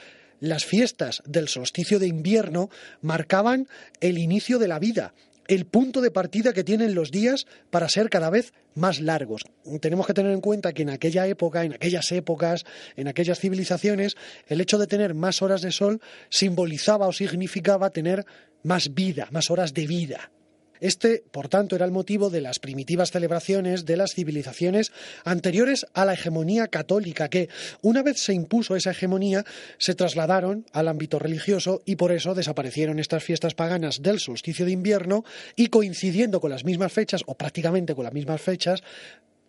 las 0.41 0.65
fiestas 0.65 1.23
del 1.27 1.49
solsticio 1.49 1.99
de 1.99 2.07
invierno 2.07 2.71
marcaban 3.01 3.69
el 4.01 4.19
inicio 4.19 4.59
de 4.59 4.69
la 4.69 4.79
vida, 4.79 5.15
el 5.49 5.65
punto 5.65 6.01
de 6.01 6.11
partida 6.11 6.53
que 6.53 6.63
tienen 6.63 6.95
los 6.95 7.11
días 7.11 7.47
para 7.71 7.89
ser 7.89 8.11
cada 8.11 8.31
vez 8.31 8.53
más 8.75 9.01
largos. 9.01 9.43
Tenemos 9.81 10.07
que 10.07 10.15
tener 10.15 10.33
en 10.33 10.41
cuenta 10.41 10.73
que 10.73 10.83
en 10.83 10.91
aquella 10.91 11.27
época, 11.27 11.65
en 11.65 11.73
aquellas 11.73 12.13
épocas, 12.13 12.65
en 12.97 13.09
aquellas 13.09 13.41
civilizaciones, 13.41 14.17
el 14.47 14.61
hecho 14.61 14.79
de 14.79 14.87
tener 14.87 15.15
más 15.15 15.43
horas 15.43 15.63
de 15.63 15.73
sol 15.73 16.01
simbolizaba 16.29 17.09
o 17.09 17.13
significaba 17.13 17.91
tener 17.91 18.27
más 18.63 18.95
vida, 18.95 19.29
más 19.31 19.51
horas 19.51 19.73
de 19.75 19.87
vida. 19.87 20.31
Este, 20.81 21.23
por 21.31 21.49
tanto, 21.49 21.77
era 21.77 21.85
el 21.85 21.91
motivo 21.91 22.31
de 22.31 22.41
las 22.41 22.59
primitivas 22.59 23.11
celebraciones 23.11 23.85
de 23.85 23.97
las 23.97 24.15
civilizaciones 24.15 24.93
anteriores 25.25 25.87
a 25.95 26.05
la 26.05 26.15
hegemonía 26.15 26.69
católica, 26.69 27.29
que, 27.29 27.49
una 27.83 28.03
vez 28.03 28.19
se 28.21 28.35
impuso 28.35 28.77
esa 28.77 28.91
hegemonía, 28.91 29.45
se 29.79 29.95
trasladaron 29.95 30.67
al 30.73 30.89
ámbito 30.89 31.19
religioso 31.19 31.83
y 31.85 31.97
por 31.97 32.13
eso 32.13 32.35
desaparecieron 32.35 32.99
estas 32.99 33.25
fiestas 33.25 33.55
paganas 33.55 34.03
del 34.03 34.21
solsticio 34.21 34.65
de 34.65 34.73
invierno 34.73 35.25
y 35.57 35.69
coincidiendo 35.69 36.41
con 36.41 36.51
las 36.51 36.65
mismas 36.65 36.93
fechas, 36.93 37.23
o 37.27 37.35
prácticamente 37.35 37.95
con 37.95 38.05
las 38.05 38.15
mismas 38.15 38.41
fechas, 38.41 38.83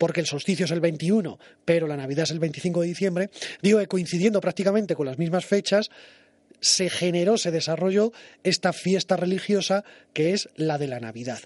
porque 0.00 0.20
el 0.20 0.26
solsticio 0.26 0.64
es 0.64 0.70
el 0.70 0.80
21, 0.80 1.38
pero 1.64 1.86
la 1.86 1.96
Navidad 1.96 2.24
es 2.24 2.30
el 2.30 2.38
25 2.38 2.80
de 2.80 2.86
diciembre, 2.86 3.30
digo 3.60 3.80
coincidiendo 3.86 4.40
prácticamente 4.40 4.94
con 4.94 5.04
las 5.04 5.18
mismas 5.18 5.44
fechas, 5.44 5.90
se 6.60 6.90
generó, 6.90 7.38
se 7.38 7.50
desarrolló 7.50 8.12
esta 8.44 8.72
fiesta 8.72 9.16
religiosa 9.16 9.84
que 10.12 10.32
es 10.32 10.48
la 10.56 10.78
de 10.78 10.86
la 10.86 11.00
Navidad. 11.00 11.40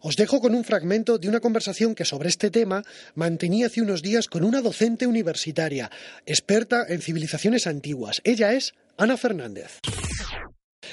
Os 0.00 0.16
dejo 0.16 0.40
con 0.40 0.54
un 0.54 0.64
fragmento 0.64 1.18
de 1.18 1.28
una 1.28 1.40
conversación 1.40 1.94
que 1.94 2.04
sobre 2.04 2.28
este 2.28 2.50
tema 2.50 2.82
mantenía 3.14 3.66
hace 3.66 3.82
unos 3.82 4.02
días 4.02 4.28
con 4.28 4.44
una 4.44 4.62
docente 4.62 5.06
universitaria, 5.06 5.90
experta 6.26 6.84
en 6.88 7.00
civilizaciones 7.00 7.66
antiguas. 7.66 8.20
Ella 8.24 8.52
es 8.52 8.74
Ana 8.96 9.16
Fernández 9.16 9.80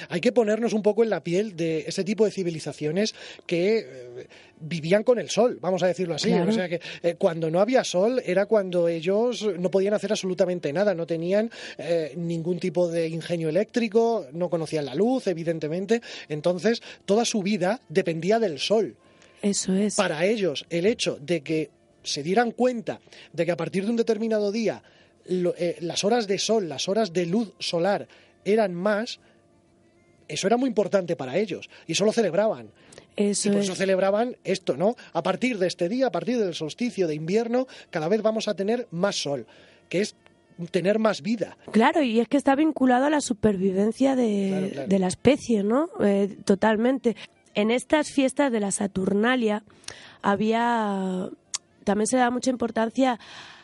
hay 0.09 0.21
que 0.21 0.31
ponernos 0.31 0.73
un 0.73 0.81
poco 0.81 1.03
en 1.03 1.09
la 1.09 1.23
piel 1.23 1.55
de 1.55 1.85
ese 1.87 2.03
tipo 2.03 2.25
de 2.25 2.31
civilizaciones 2.31 3.15
que 3.45 3.79
eh, 3.79 4.27
vivían 4.59 5.03
con 5.03 5.19
el 5.19 5.29
sol, 5.29 5.59
vamos 5.61 5.83
a 5.83 5.87
decirlo 5.87 6.15
así. 6.15 6.33
O 6.33 6.51
sea 6.51 6.67
que 6.67 6.81
eh, 7.03 7.15
cuando 7.17 7.49
no 7.49 7.59
había 7.59 7.83
sol 7.83 8.21
era 8.25 8.45
cuando 8.45 8.87
ellos 8.87 9.47
no 9.59 9.71
podían 9.71 9.93
hacer 9.93 10.11
absolutamente 10.11 10.73
nada, 10.73 10.93
no 10.93 11.05
tenían 11.05 11.49
eh, 11.77 12.13
ningún 12.15 12.59
tipo 12.59 12.89
de 12.89 13.07
ingenio 13.07 13.49
eléctrico, 13.49 14.27
no 14.33 14.49
conocían 14.49 14.85
la 14.85 14.95
luz, 14.95 15.27
evidentemente. 15.27 16.01
Entonces, 16.27 16.81
toda 17.05 17.25
su 17.25 17.41
vida 17.41 17.81
dependía 17.89 18.39
del 18.39 18.59
sol. 18.59 18.95
Eso 19.41 19.73
es. 19.73 19.95
Para 19.95 20.25
ellos, 20.25 20.65
el 20.69 20.85
hecho 20.85 21.17
de 21.21 21.41
que 21.41 21.69
se 22.03 22.23
dieran 22.23 22.51
cuenta 22.51 22.99
de 23.33 23.45
que 23.45 23.51
a 23.51 23.57
partir 23.57 23.85
de 23.85 23.91
un 23.91 23.97
determinado 23.97 24.51
día 24.51 24.81
las 25.27 26.05
horas 26.05 26.25
de 26.25 26.39
sol, 26.39 26.69
las 26.69 26.87
horas 26.87 27.11
de 27.11 27.25
luz 27.25 27.53
solar 27.59 28.07
eran 28.45 28.73
más, 28.73 29.19
eso 30.27 30.47
era 30.47 30.57
muy 30.57 30.67
importante 30.67 31.15
para 31.15 31.37
ellos 31.37 31.69
y 31.85 31.93
eso 31.93 32.05
lo 32.05 32.11
celebraban. 32.11 32.69
Eso 33.15 33.49
y 33.49 33.51
por 33.51 33.61
eso 33.61 33.75
celebraban 33.75 34.37
esto, 34.43 34.77
¿no? 34.77 34.95
A 35.13 35.23
partir 35.23 35.57
de 35.57 35.67
este 35.67 35.89
día, 35.89 36.07
a 36.07 36.11
partir 36.11 36.37
del 36.37 36.53
solsticio 36.53 37.07
de 37.07 37.15
invierno, 37.15 37.67
cada 37.89 38.07
vez 38.07 38.21
vamos 38.21 38.47
a 38.47 38.53
tener 38.53 38.87
más 38.91 39.15
sol, 39.15 39.47
que 39.89 40.01
es 40.01 40.15
tener 40.69 40.99
más 40.99 41.21
vida. 41.23 41.57
Claro, 41.71 42.03
y 42.03 42.19
es 42.19 42.27
que 42.27 42.37
está 42.37 42.55
vinculado 42.55 43.05
a 43.05 43.09
la 43.09 43.21
supervivencia 43.21 44.15
de, 44.15 44.85
la 44.87 45.07
especie, 45.07 45.63
¿no? 45.63 45.89
Eh, 45.99 46.37
totalmente. 46.45 47.15
En 47.55 47.71
estas 47.71 48.11
fiestas 48.11 48.51
de 48.51 48.59
la 48.59 48.71
Saturnalia 48.71 49.63
había 50.21 51.29
también 51.83 52.07
se 52.07 52.17
da 52.17 52.29
mucha 52.29 52.51
importancia 52.51 53.19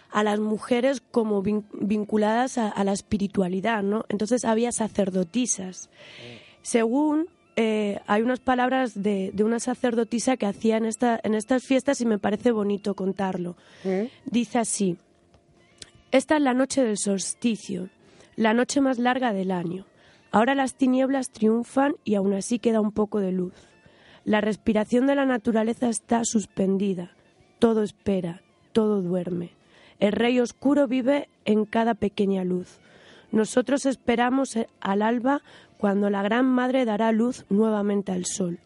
a 0.10 0.24
las 0.24 0.40
mujeres 0.40 1.02
como 1.02 1.44
vinculadas 1.44 2.58
a, 2.58 2.84
la 2.84 2.94
espiritualidad, 2.94 3.84
¿no? 3.84 4.06
Entonces 4.10 4.46
había 4.46 4.72
sacerdotisas. 4.72 5.90
Mm 6.20 6.43
según 6.64 7.28
eh, 7.56 8.00
hay 8.08 8.24
unas 8.24 8.40
palabras 8.40 9.02
de, 9.02 9.32
una 9.44 9.60
sacerdotisa 9.60 10.38
que 10.38 10.48
hacía 10.48 10.78
en, 10.78 10.86
esta, 10.86 11.20
en 11.24 11.36
estas 11.36 11.64
fiestas 11.64 12.02
y 12.02 12.06
me 12.06 12.18
parece 12.18 12.52
bonito 12.52 12.96
contarlo. 12.96 13.56
¿Mm? 13.84 14.08
Dice 14.26 14.58
así, 14.58 14.98
esta 16.12 16.38
es 16.38 16.42
la 16.42 16.54
noche 16.54 16.84
del 16.84 16.98
solsticio, 16.98 17.90
la 18.36 18.54
noche 18.54 18.82
más 18.82 18.98
larga 18.98 19.34
del 19.34 19.52
año. 19.52 19.86
Ahora 20.32 20.56
las 20.56 20.76
tinieblas 20.76 21.30
triunfan 21.30 21.94
y 22.04 22.16
aún 22.16 22.34
así 22.34 22.58
queda 22.58 22.82
un 22.82 22.92
poco 22.92 23.20
de 23.20 23.32
luz. 23.32 23.54
La 24.26 24.42
respiración 24.42 25.06
de 25.06 25.16
la 25.16 25.26
naturaleza 25.26 25.90
está 25.90 26.22
suspendida, 26.24 27.12
todo 27.60 27.84
espera, 27.84 28.42
todo 28.72 29.02
duerme. 29.02 29.52
El 30.00 30.14
rey 30.14 30.40
oscuro 30.40 30.88
vive 30.88 31.30
en 31.46 31.66
cada 31.66 31.94
pequeña 31.94 32.44
luz. 32.44 32.80
Nosotros 33.34 33.88
esperamos 33.88 34.60
al 34.80 35.02
alba 35.02 35.42
cuando 35.80 36.12
la 36.12 36.22
Gran 36.22 36.46
Madre 36.46 36.86
dará 36.86 37.12
luz 37.12 37.48
nuevamente 37.50 38.12
al 38.12 38.26
sol, 38.26 38.60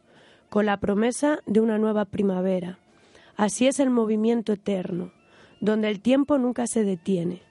con 0.49 0.65
la 0.65 0.75
promesa 0.75 1.39
de 1.45 1.61
una 1.61 1.77
nueva 1.77 2.03
primavera. 2.03 2.77
Así 3.37 3.65
es 3.65 3.79
el 3.79 3.89
movimiento 3.89 4.51
eterno, 4.51 5.13
donde 5.61 5.87
el 5.87 6.01
tiempo 6.01 6.37
nunca 6.37 6.67
se 6.67 6.83
detiene, 6.83 7.41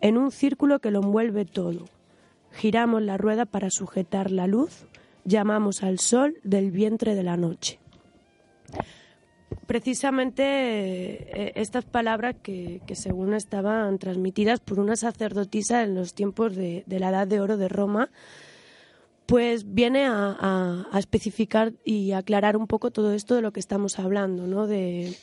en 0.00 0.16
un 0.16 0.30
círculo 0.30 0.78
que 0.78 0.92
lo 0.92 1.00
envuelve 1.00 1.44
todo. 1.44 1.86
Giramos 2.52 3.02
la 3.02 3.16
rueda 3.16 3.46
para 3.46 3.68
sujetar 3.68 4.30
la 4.30 4.46
luz, 4.46 4.86
llamamos 5.24 5.82
al 5.82 5.98
sol 5.98 6.36
del 6.44 6.70
vientre 6.70 7.16
de 7.16 7.24
la 7.24 7.36
noche. 7.36 7.80
Precisamente 9.66 10.42
eh, 10.42 11.52
estas 11.56 11.84
palabras 11.84 12.36
que, 12.42 12.80
según 12.94 13.34
estaban 13.34 13.98
transmitidas 13.98 14.60
por 14.60 14.80
una 14.80 14.96
sacerdotisa 14.96 15.82
en 15.82 15.94
los 15.94 16.14
tiempos 16.14 16.56
de 16.56 16.84
la 16.86 17.10
Edad 17.10 17.26
de 17.26 17.40
Oro 17.40 17.56
de 17.56 17.68
Roma, 17.68 18.10
pues 19.30 19.74
viene 19.74 20.06
a, 20.08 20.88
especificar 20.98 21.72
y 21.84 22.10
aclarar 22.10 22.56
un 22.56 22.66
poco 22.66 22.90
todo 22.90 23.12
esto 23.12 23.36
de 23.36 23.42
lo 23.42 23.52
que 23.52 23.60
estamos 23.60 24.00
hablando, 24.00 24.48
¿no? 24.48 24.66
De, 24.66 25.14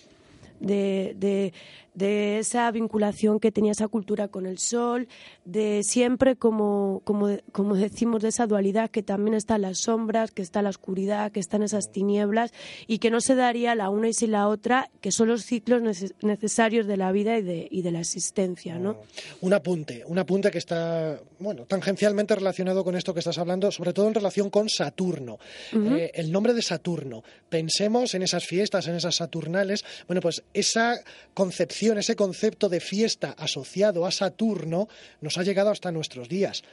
esa 1.97 2.69
vinculación 2.71 3.39
que 3.39 3.51
tenía 3.51 3.71
esa 3.71 3.87
cultura 3.87 4.27
con 4.27 4.45
el 4.45 4.59
sol, 4.59 5.07
de 5.45 5.83
siempre, 5.83 6.35
como, 6.35 7.01
como, 7.03 7.29
como 7.51 7.75
decimos, 7.75 8.21
de 8.21 8.29
esa 8.29 8.47
dualidad 8.47 8.89
que 8.89 9.03
también 9.03 9.33
están 9.33 9.61
las 9.61 9.79
sombras, 9.79 10.31
que 10.31 10.41
está 10.41 10.61
la 10.61 10.69
oscuridad, 10.69 11.31
que 11.31 11.39
están 11.39 11.63
esas 11.63 11.91
tinieblas 11.91 12.51
y 12.87 12.99
que 12.99 13.09
no 13.09 13.21
se 13.21 13.35
daría 13.35 13.75
la 13.75 13.89
una 13.89 14.09
y 14.09 14.13
sin 14.13 14.31
la 14.31 14.47
otra, 14.47 14.89
que 15.01 15.11
son 15.11 15.27
los 15.27 15.43
ciclos 15.43 15.81
necesarios 16.21 16.87
de 16.87 16.97
la 16.97 17.11
vida 17.11 17.37
y 17.37 17.41
de, 17.41 17.67
y 17.71 17.81
de 17.81 17.91
la 17.91 17.99
existencia. 17.99 18.77
¿no? 18.77 18.97
Un 19.41 19.53
apunte, 19.53 20.03
un 20.05 20.19
apunte 20.19 20.51
que 20.51 20.57
está 20.57 21.19
bueno, 21.39 21.65
tangencialmente 21.65 22.35
relacionado 22.35 22.83
con 22.83 22.95
esto 22.95 23.13
que 23.13 23.19
estás 23.19 23.37
hablando, 23.37 23.71
sobre 23.71 23.93
todo 23.93 24.07
en 24.07 24.13
relación 24.13 24.49
con 24.49 24.69
Saturno. 24.69 25.39
Eh, 25.73 26.11
el 26.15 26.31
nombre 26.31 26.53
de 26.53 26.61
Saturno. 26.61 27.23
Pensemos 27.49 28.13
en 28.15 28.23
esas 28.23 28.45
fiestas, 28.45 28.87
en 28.87 28.95
esas 28.95 29.15
Saturnales. 29.15 29.85
Bueno, 30.07 30.21
pues 30.21 30.43
esa 30.53 30.99
concepción 31.33 31.86
ese 31.97 32.15
concepto 32.15 32.69
de 32.69 32.79
fiesta 32.79 33.35
asociado 33.37 34.05
a 34.05 34.11
Saturno, 34.11 34.87
nos 35.21 35.37
ha 35.37 35.43
llegado 35.43 35.69
hasta 35.69 35.91
nuestros 35.91 36.27
días. 36.27 36.63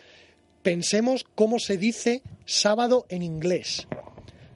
Pensemos 0.62 1.24
cómo 1.34 1.58
se 1.58 1.76
dice 1.76 2.22
sábado 2.46 3.06
en 3.08 3.22
inglés. 3.22 3.86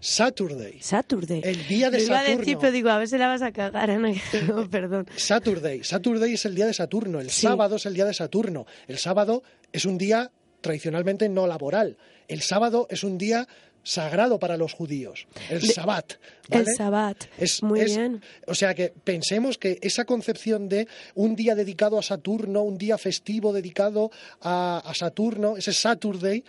Saturday. 0.00 0.80
Saturday. 0.80 1.42
El 1.44 1.66
día 1.66 1.90
de 1.90 2.00
Saturno. 2.00 2.22
Iba 2.22 2.32
a 2.32 2.36
decir, 2.36 2.58
pero 2.60 2.72
digo, 2.72 2.88
a 2.88 2.98
ver 2.98 3.08
si 3.08 3.18
la 3.18 3.28
vas 3.28 3.42
a 3.42 3.52
cagar. 3.52 3.90
No, 3.98 4.70
perdón. 4.70 5.06
Saturday. 5.16 5.82
Saturday 5.82 6.34
es 6.34 6.44
el 6.44 6.54
día 6.54 6.66
de 6.66 6.74
Saturno. 6.74 7.20
El 7.20 7.30
sábado 7.30 7.76
es 7.76 7.86
el 7.86 7.94
día 7.94 8.04
de 8.04 8.14
Saturno. 8.14 8.66
El 8.86 8.98
sábado 8.98 9.42
es 9.72 9.84
un 9.84 9.98
día 9.98 10.30
tradicionalmente 10.60 11.28
no 11.28 11.46
laboral. 11.46 11.96
El 12.28 12.42
sábado 12.42 12.86
es 12.90 13.04
un 13.04 13.18
día 13.18 13.48
sagrado 13.82 14.38
para 14.38 14.56
los 14.56 14.72
judíos, 14.72 15.26
el 15.50 15.62
Sabbat. 15.62 16.14
El 16.50 16.66
Sabbat, 16.66 17.24
es, 17.38 17.62
muy 17.62 17.84
bien. 17.84 18.22
O 18.46 18.54
sea 18.54 18.74
que 18.74 18.92
pensemos 19.04 19.58
que 19.58 19.78
esa 19.82 20.04
concepción 20.04 20.68
de 20.68 20.88
un 21.14 21.36
día 21.36 21.54
dedicado 21.54 21.98
a 21.98 22.02
Saturno, 22.02 22.62
un 22.62 22.78
día 22.78 22.98
festivo 22.98 23.52
dedicado 23.52 24.10
a, 24.40 24.82
a 24.84 24.94
Saturno, 24.94 25.56
ese 25.56 25.72
Saturday, 25.72 26.44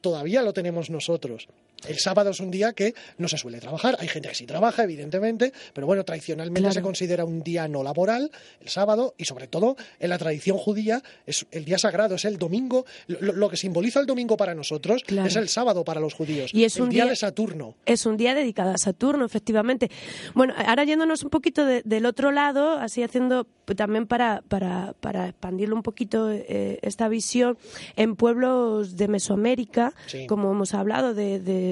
todavía 0.00 0.42
lo 0.42 0.52
tenemos 0.52 0.90
nosotros. 0.90 1.48
El 1.88 1.98
sábado 1.98 2.30
es 2.30 2.40
un 2.40 2.50
día 2.50 2.72
que 2.72 2.94
no 3.18 3.28
se 3.28 3.36
suele 3.36 3.58
trabajar. 3.58 3.96
Hay 4.00 4.08
gente 4.08 4.28
que 4.28 4.34
sí 4.34 4.46
trabaja, 4.46 4.84
evidentemente, 4.84 5.52
pero 5.72 5.86
bueno, 5.86 6.04
tradicionalmente 6.04 6.72
se 6.72 6.82
considera 6.82 7.24
un 7.24 7.42
día 7.42 7.68
no 7.68 7.82
laboral, 7.82 8.30
el 8.60 8.68
sábado, 8.68 9.14
y 9.18 9.24
sobre 9.24 9.46
todo 9.46 9.76
en 9.98 10.10
la 10.10 10.18
tradición 10.18 10.58
judía 10.58 11.02
es 11.26 11.46
el 11.50 11.64
día 11.64 11.78
sagrado, 11.78 12.14
es 12.14 12.24
el 12.24 12.38
domingo. 12.38 12.84
Lo, 13.06 13.48
que 13.48 13.56
simboliza 13.56 14.00
el 14.00 14.06
domingo 14.06 14.36
para 14.36 14.54
nosotros 14.54 15.02
es 15.06 15.36
el 15.36 15.48
sábado 15.48 15.84
para 15.84 16.00
los 16.00 16.14
judíos. 16.14 16.52
Y 16.54 16.64
es 16.64 16.78
un 16.78 16.90
día, 16.90 17.06
de 17.06 17.16
Saturno. 17.16 17.74
Es 17.86 18.06
un 18.06 18.16
día 18.16 18.34
dedicado 18.34 18.70
a 18.70 18.78
Saturno, 18.78 19.24
efectivamente. 19.24 19.90
Bueno, 20.34 20.54
ahora 20.56 20.84
yéndonos 20.84 21.22
un 21.22 21.30
poquito 21.30 21.64
del 21.66 22.06
otro 22.06 22.30
lado, 22.30 22.78
así 22.78 23.02
haciendo 23.02 23.46
también 23.76 24.06
para, 24.06 24.42
para, 24.48 24.94
para 25.00 25.28
expandirlo 25.28 25.74
un 25.76 25.82
poquito 25.82 26.30
eh, 26.30 26.78
esta 26.82 27.08
visión, 27.08 27.56
en 27.96 28.16
pueblos 28.16 28.96
de 28.96 29.08
Mesoamérica, 29.08 29.94
como 30.28 30.52
hemos 30.52 30.74
hablado 30.74 31.14
de 31.14 31.32
de, 31.38 31.71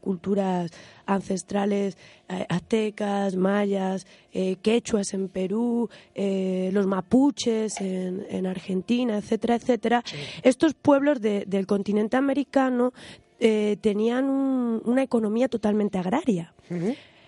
culturas 0.00 0.70
ancestrales 1.06 1.96
eh, 2.28 2.46
aztecas, 2.48 3.36
mayas, 3.36 4.06
eh, 4.32 4.56
quechuas 4.62 5.12
en 5.12 5.28
Perú, 5.28 5.90
eh, 6.14 6.70
los 6.72 6.86
mapuches 6.86 7.80
en, 7.80 8.46
Argentina, 8.46 9.18
etcétera, 9.18 9.56
etcétera. 9.56 10.04
Estos 10.42 10.74
pueblos 10.74 11.20
del 11.20 11.66
continente 11.66 12.16
americano 12.16 12.92
tenían 13.38 14.30
una 14.30 15.02
economía 15.02 15.48
totalmente 15.48 15.98
agraria. 15.98 16.54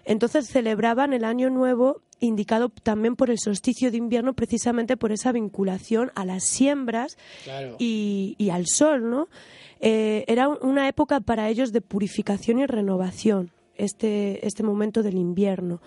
Entonces 0.04 0.46
celebraban 0.46 1.12
el 1.12 1.24
Año 1.24 1.50
Nuevo 1.50 2.02
indicado 2.20 2.68
también 2.68 3.16
por 3.16 3.30
el 3.30 3.38
solsticio 3.38 3.90
de 3.90 3.96
invierno 3.96 4.32
precisamente 4.32 4.96
por 4.96 5.12
esa 5.12 5.32
vinculación 5.32 6.12
a 6.14 6.24
las 6.24 6.44
siembras 6.44 7.18
y, 7.78 8.36
y, 8.38 8.50
al 8.50 8.66
sol, 8.66 9.10
¿no? 9.10 9.28
Eh, 9.86 10.24
era 10.28 10.48
una 10.48 10.88
época 10.88 11.20
para 11.20 11.50
ellos 11.50 11.70
de 11.70 11.82
purificación 11.82 12.58
y 12.58 12.64
renovación, 12.64 13.50
este, 13.76 14.46
este 14.46 14.62
momento 14.62 15.02
del 15.02 15.16
invierno. 15.16 15.82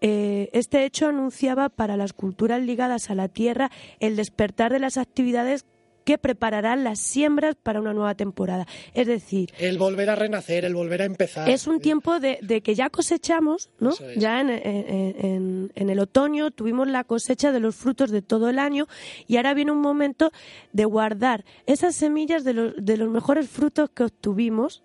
Eh, 0.00 0.48
este 0.52 0.84
hecho 0.84 1.08
anunciaba 1.08 1.68
para 1.68 1.96
las 1.96 2.12
culturas 2.12 2.62
ligadas 2.62 3.10
a 3.10 3.16
la 3.16 3.26
tierra 3.26 3.72
el 3.98 4.14
despertar 4.14 4.72
de 4.72 4.78
las 4.78 4.96
actividades 4.96 5.66
que 6.04 6.18
prepararán 6.18 6.84
las 6.84 6.98
siembras 6.98 7.54
para 7.60 7.80
una 7.80 7.92
nueva 7.92 8.14
temporada. 8.14 8.66
Es 8.94 9.06
decir... 9.06 9.52
El 9.58 9.78
volver 9.78 10.10
a 10.10 10.14
renacer, 10.14 10.64
el 10.64 10.74
volver 10.74 11.02
a 11.02 11.04
empezar. 11.04 11.48
Es 11.48 11.66
un 11.66 11.80
tiempo 11.80 12.20
de, 12.20 12.38
que 12.62 12.74
ya 12.74 12.90
cosechamos, 12.90 13.70
¿no? 13.78 13.92
Ya 14.16 14.40
en, 14.40 15.70
el 15.74 15.98
otoño 15.98 16.50
tuvimos 16.50 16.88
la 16.88 17.04
cosecha 17.04 17.52
de 17.52 17.60
los 17.60 17.76
frutos 17.76 18.10
de 18.10 18.22
todo 18.22 18.48
el 18.48 18.58
año 18.58 18.86
y 19.26 19.36
ahora 19.36 19.54
viene 19.54 19.72
un 19.72 19.80
momento 19.80 20.32
de 20.72 20.84
guardar 20.84 21.44
esas 21.66 21.94
semillas 21.94 22.44
de 22.44 22.54
los, 22.54 22.74
de 22.76 22.96
los 22.96 23.08
mejores 23.08 23.48
frutos 23.48 23.90
que 23.90 24.04
obtuvimos 24.04 24.82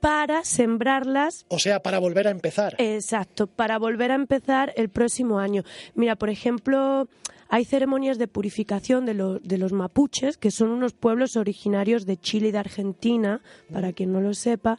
para 0.00 0.44
sembrarlas. 0.44 1.44
O 1.48 1.58
sea, 1.58 1.80
para 1.80 1.98
volver 1.98 2.26
a 2.26 2.30
empezar. 2.30 2.74
Exacto, 2.78 3.46
para 3.46 3.78
volver 3.78 4.10
a 4.12 4.14
empezar 4.14 4.72
el 4.76 4.88
próximo 4.88 5.38
año. 5.38 5.62
Mira, 5.94 6.16
por 6.16 6.30
ejemplo, 6.30 7.08
hay 7.52 7.64
ceremonias 7.64 8.16
de 8.16 8.28
purificación 8.28 9.04
de, 9.04 9.58
los 9.58 9.72
mapuches, 9.72 10.36
que 10.36 10.52
son 10.52 10.70
unos 10.70 10.92
pueblos 10.92 11.36
originarios 11.36 12.06
de 12.06 12.16
Chile 12.16 12.48
y 12.48 12.52
de 12.52 12.58
Argentina, 12.58 13.42
para 13.72 13.92
quien 13.92 14.12
no 14.12 14.20
lo 14.20 14.34
sepa, 14.34 14.78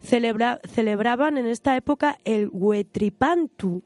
celebraban 0.00 1.36
en 1.36 1.46
esta 1.46 1.76
época 1.76 2.20
el 2.24 2.48
Huetripantu. 2.52 3.82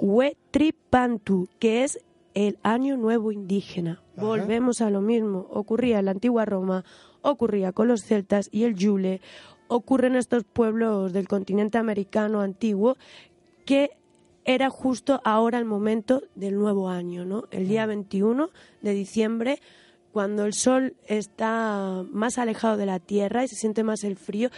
Huetripantu, 0.00 1.48
que 1.58 1.82
es 1.82 1.98
el 2.34 2.56
Año 2.62 2.96
Nuevo 2.96 3.32
Indígena. 3.32 4.00
Volvemos 4.16 4.80
a 4.80 4.90
lo 4.90 5.00
mismo. 5.00 5.48
Ocurría 5.50 5.98
en 5.98 6.04
la 6.04 6.12
antigua 6.12 6.44
Roma, 6.44 6.84
ocurría 7.20 7.72
con 7.72 7.88
los 7.88 8.04
celtas 8.04 8.48
y 8.52 8.62
el 8.62 8.76
Yule, 8.76 9.20
ocurre 9.66 10.06
en 10.06 10.14
estos 10.14 10.44
pueblos 10.44 11.12
del 11.12 11.26
continente 11.26 11.78
americano 11.78 12.42
antiguo 12.42 12.96
que 13.64 13.90
era 14.54 14.68
justo 14.68 15.20
ahora 15.24 15.58
el 15.58 15.64
momento 15.64 16.22
del 16.34 16.56
nuevo 16.56 16.88
año, 16.88 17.24
¿no? 17.24 17.44
El 17.50 17.68
día 17.68 17.86
21 17.86 18.46
mm. 18.46 18.50
de 18.84 18.92
diciembre, 18.92 19.60
cuando 20.12 20.44
el 20.44 20.54
sol 20.54 20.96
está 21.06 22.04
más 22.10 22.38
alejado 22.38 22.76
de 22.76 22.86
la 22.86 22.98
tierra 22.98 23.44
y 23.44 23.48
se 23.48 23.56
siente 23.56 23.84
más 23.84 24.02
el 24.02 24.16
frío, 24.16 24.50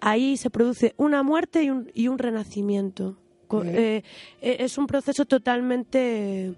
ahí 0.00 0.36
se 0.36 0.50
produce 0.50 0.94
una 0.96 1.22
muerte 1.22 1.62
y 1.62 1.70
un, 1.70 1.90
y 1.94 2.08
un 2.08 2.18
renacimiento. 2.18 3.16
Eh, 3.64 4.02
eh, 4.42 4.56
es 4.60 4.76
un 4.76 4.86
proceso 4.86 5.24
totalmente 5.24 6.54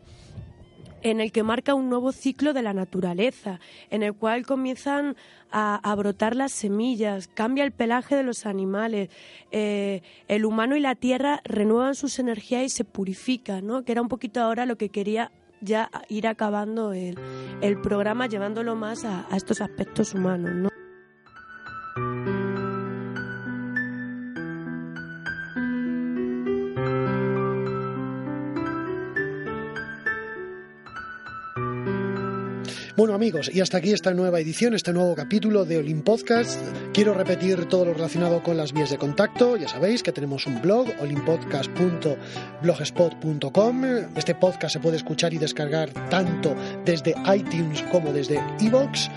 en 1.02 1.20
el 1.20 1.32
que 1.32 1.42
marca 1.42 1.74
un 1.74 1.88
nuevo 1.88 2.12
ciclo 2.12 2.52
de 2.52 2.62
la 2.62 2.74
naturaleza, 2.74 3.60
en 3.90 4.02
el 4.02 4.14
cual 4.14 4.46
comienzan 4.46 5.16
a, 5.52 5.94
brotar 5.96 6.36
las 6.36 6.52
semillas, 6.52 7.28
cambia 7.28 7.64
el 7.64 7.72
pelaje 7.72 8.14
de 8.14 8.22
los 8.22 8.46
animales, 8.46 9.10
eh, 9.50 10.02
el 10.28 10.44
humano 10.44 10.76
y 10.76 10.80
la 10.80 10.94
tierra 10.94 11.40
renuevan 11.44 11.94
sus 11.94 12.18
energías 12.18 12.62
y 12.62 12.68
se 12.68 12.84
purifican, 12.84 13.66
¿no? 13.66 13.82
que 13.82 13.92
era 13.92 14.02
un 14.02 14.08
poquito 14.08 14.40
ahora 14.40 14.66
lo 14.66 14.76
que 14.76 14.90
quería 14.90 15.32
ya 15.60 15.90
ir 16.08 16.26
acabando 16.26 16.92
el, 16.92 17.16
programa, 17.82 18.26
llevándolo 18.26 18.76
más 18.76 19.04
a, 19.04 19.26
a 19.30 19.36
estos 19.36 19.60
aspectos 19.60 20.14
humanos. 20.14 20.52
¿no? 20.54 20.69
Bueno 33.00 33.14
amigos, 33.14 33.50
y 33.50 33.62
hasta 33.62 33.78
aquí 33.78 33.92
esta 33.92 34.12
nueva 34.12 34.40
edición, 34.40 34.74
este 34.74 34.92
nuevo 34.92 35.14
capítulo 35.14 35.64
de 35.64 35.78
Olim 35.78 36.02
Podcast. 36.02 36.60
Quiero 36.92 37.14
repetir 37.14 37.64
todo 37.64 37.86
lo 37.86 37.94
relacionado 37.94 38.42
con 38.42 38.58
las 38.58 38.74
vías 38.74 38.90
de 38.90 38.98
contacto. 38.98 39.56
Ya 39.56 39.68
sabéis 39.68 40.02
que 40.02 40.12
tenemos 40.12 40.46
un 40.46 40.60
blog, 40.60 40.86
olimpodcast.blogspot.com. 41.00 43.84
Este 44.16 44.34
podcast 44.34 44.74
se 44.74 44.80
puede 44.80 44.98
escuchar 44.98 45.32
y 45.32 45.38
descargar 45.38 45.88
tanto 46.10 46.54
desde 46.84 47.14
iTunes 47.34 47.82
como 47.84 48.12
desde 48.12 48.38
iVoox. 48.60 49.08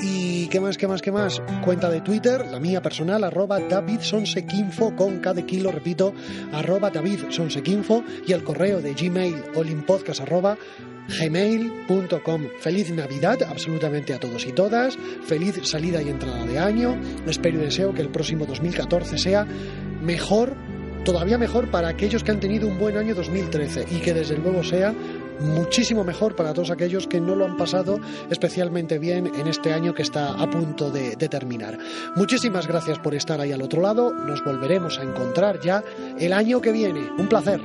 Y 0.00 0.46
qué 0.46 0.60
más, 0.60 0.78
qué 0.78 0.86
más, 0.86 1.02
qué 1.02 1.10
más. 1.10 1.42
Cuenta 1.64 1.90
de 1.90 2.00
Twitter, 2.00 2.46
la 2.46 2.60
mía 2.60 2.80
personal, 2.80 3.24
arroba 3.24 3.58
davidsonsequinfo 3.58 4.94
con 4.94 5.18
cada 5.18 5.44
kilo, 5.44 5.72
repito, 5.72 6.14
davidsonsequinfo 6.52 8.04
y 8.24 8.34
el 8.34 8.44
correo 8.44 8.80
de 8.80 8.94
Gmail, 8.94 9.34
olimpodcast 9.56 10.20
gmail.com. 11.08 12.42
Feliz 12.60 12.90
Navidad 12.90 13.42
absolutamente 13.42 14.14
a 14.14 14.20
todos 14.20 14.46
y 14.46 14.52
todas, 14.52 14.96
feliz 15.24 15.60
salida 15.64 16.02
y 16.02 16.08
entrada 16.08 16.44
de 16.46 16.58
año, 16.58 16.98
espero 17.26 17.58
y 17.58 17.64
deseo 17.64 17.94
que 17.94 18.02
el 18.02 18.08
próximo 18.08 18.46
2014 18.46 19.18
sea 19.18 19.44
mejor, 19.44 20.54
todavía 21.04 21.38
mejor 21.38 21.70
para 21.70 21.88
aquellos 21.88 22.22
que 22.22 22.30
han 22.30 22.40
tenido 22.40 22.68
un 22.68 22.78
buen 22.78 22.96
año 22.96 23.14
2013 23.14 23.86
y 23.90 24.00
que 24.00 24.14
desde 24.14 24.36
luego 24.36 24.62
sea 24.62 24.94
muchísimo 25.40 26.04
mejor 26.04 26.36
para 26.36 26.54
todos 26.54 26.70
aquellos 26.70 27.06
que 27.06 27.20
no 27.20 27.34
lo 27.34 27.44
han 27.44 27.56
pasado 27.56 28.00
especialmente 28.30 28.98
bien 28.98 29.26
en 29.26 29.46
este 29.46 29.72
año 29.72 29.94
que 29.94 30.02
está 30.02 30.32
a 30.32 30.50
punto 30.50 30.90
de, 30.90 31.16
terminar. 31.16 31.78
Muchísimas 32.16 32.66
gracias 32.66 32.98
por 32.98 33.14
estar 33.14 33.40
ahí 33.40 33.52
al 33.52 33.62
otro 33.62 33.80
lado. 33.80 34.12
Nos 34.12 34.44
volveremos 34.44 34.98
a 34.98 35.02
encontrar 35.02 35.60
ya 35.60 35.82
el 36.18 36.32
año 36.32 36.60
que 36.60 36.72
viene. 36.72 37.10
Un 37.16 37.28
placer. 37.28 37.60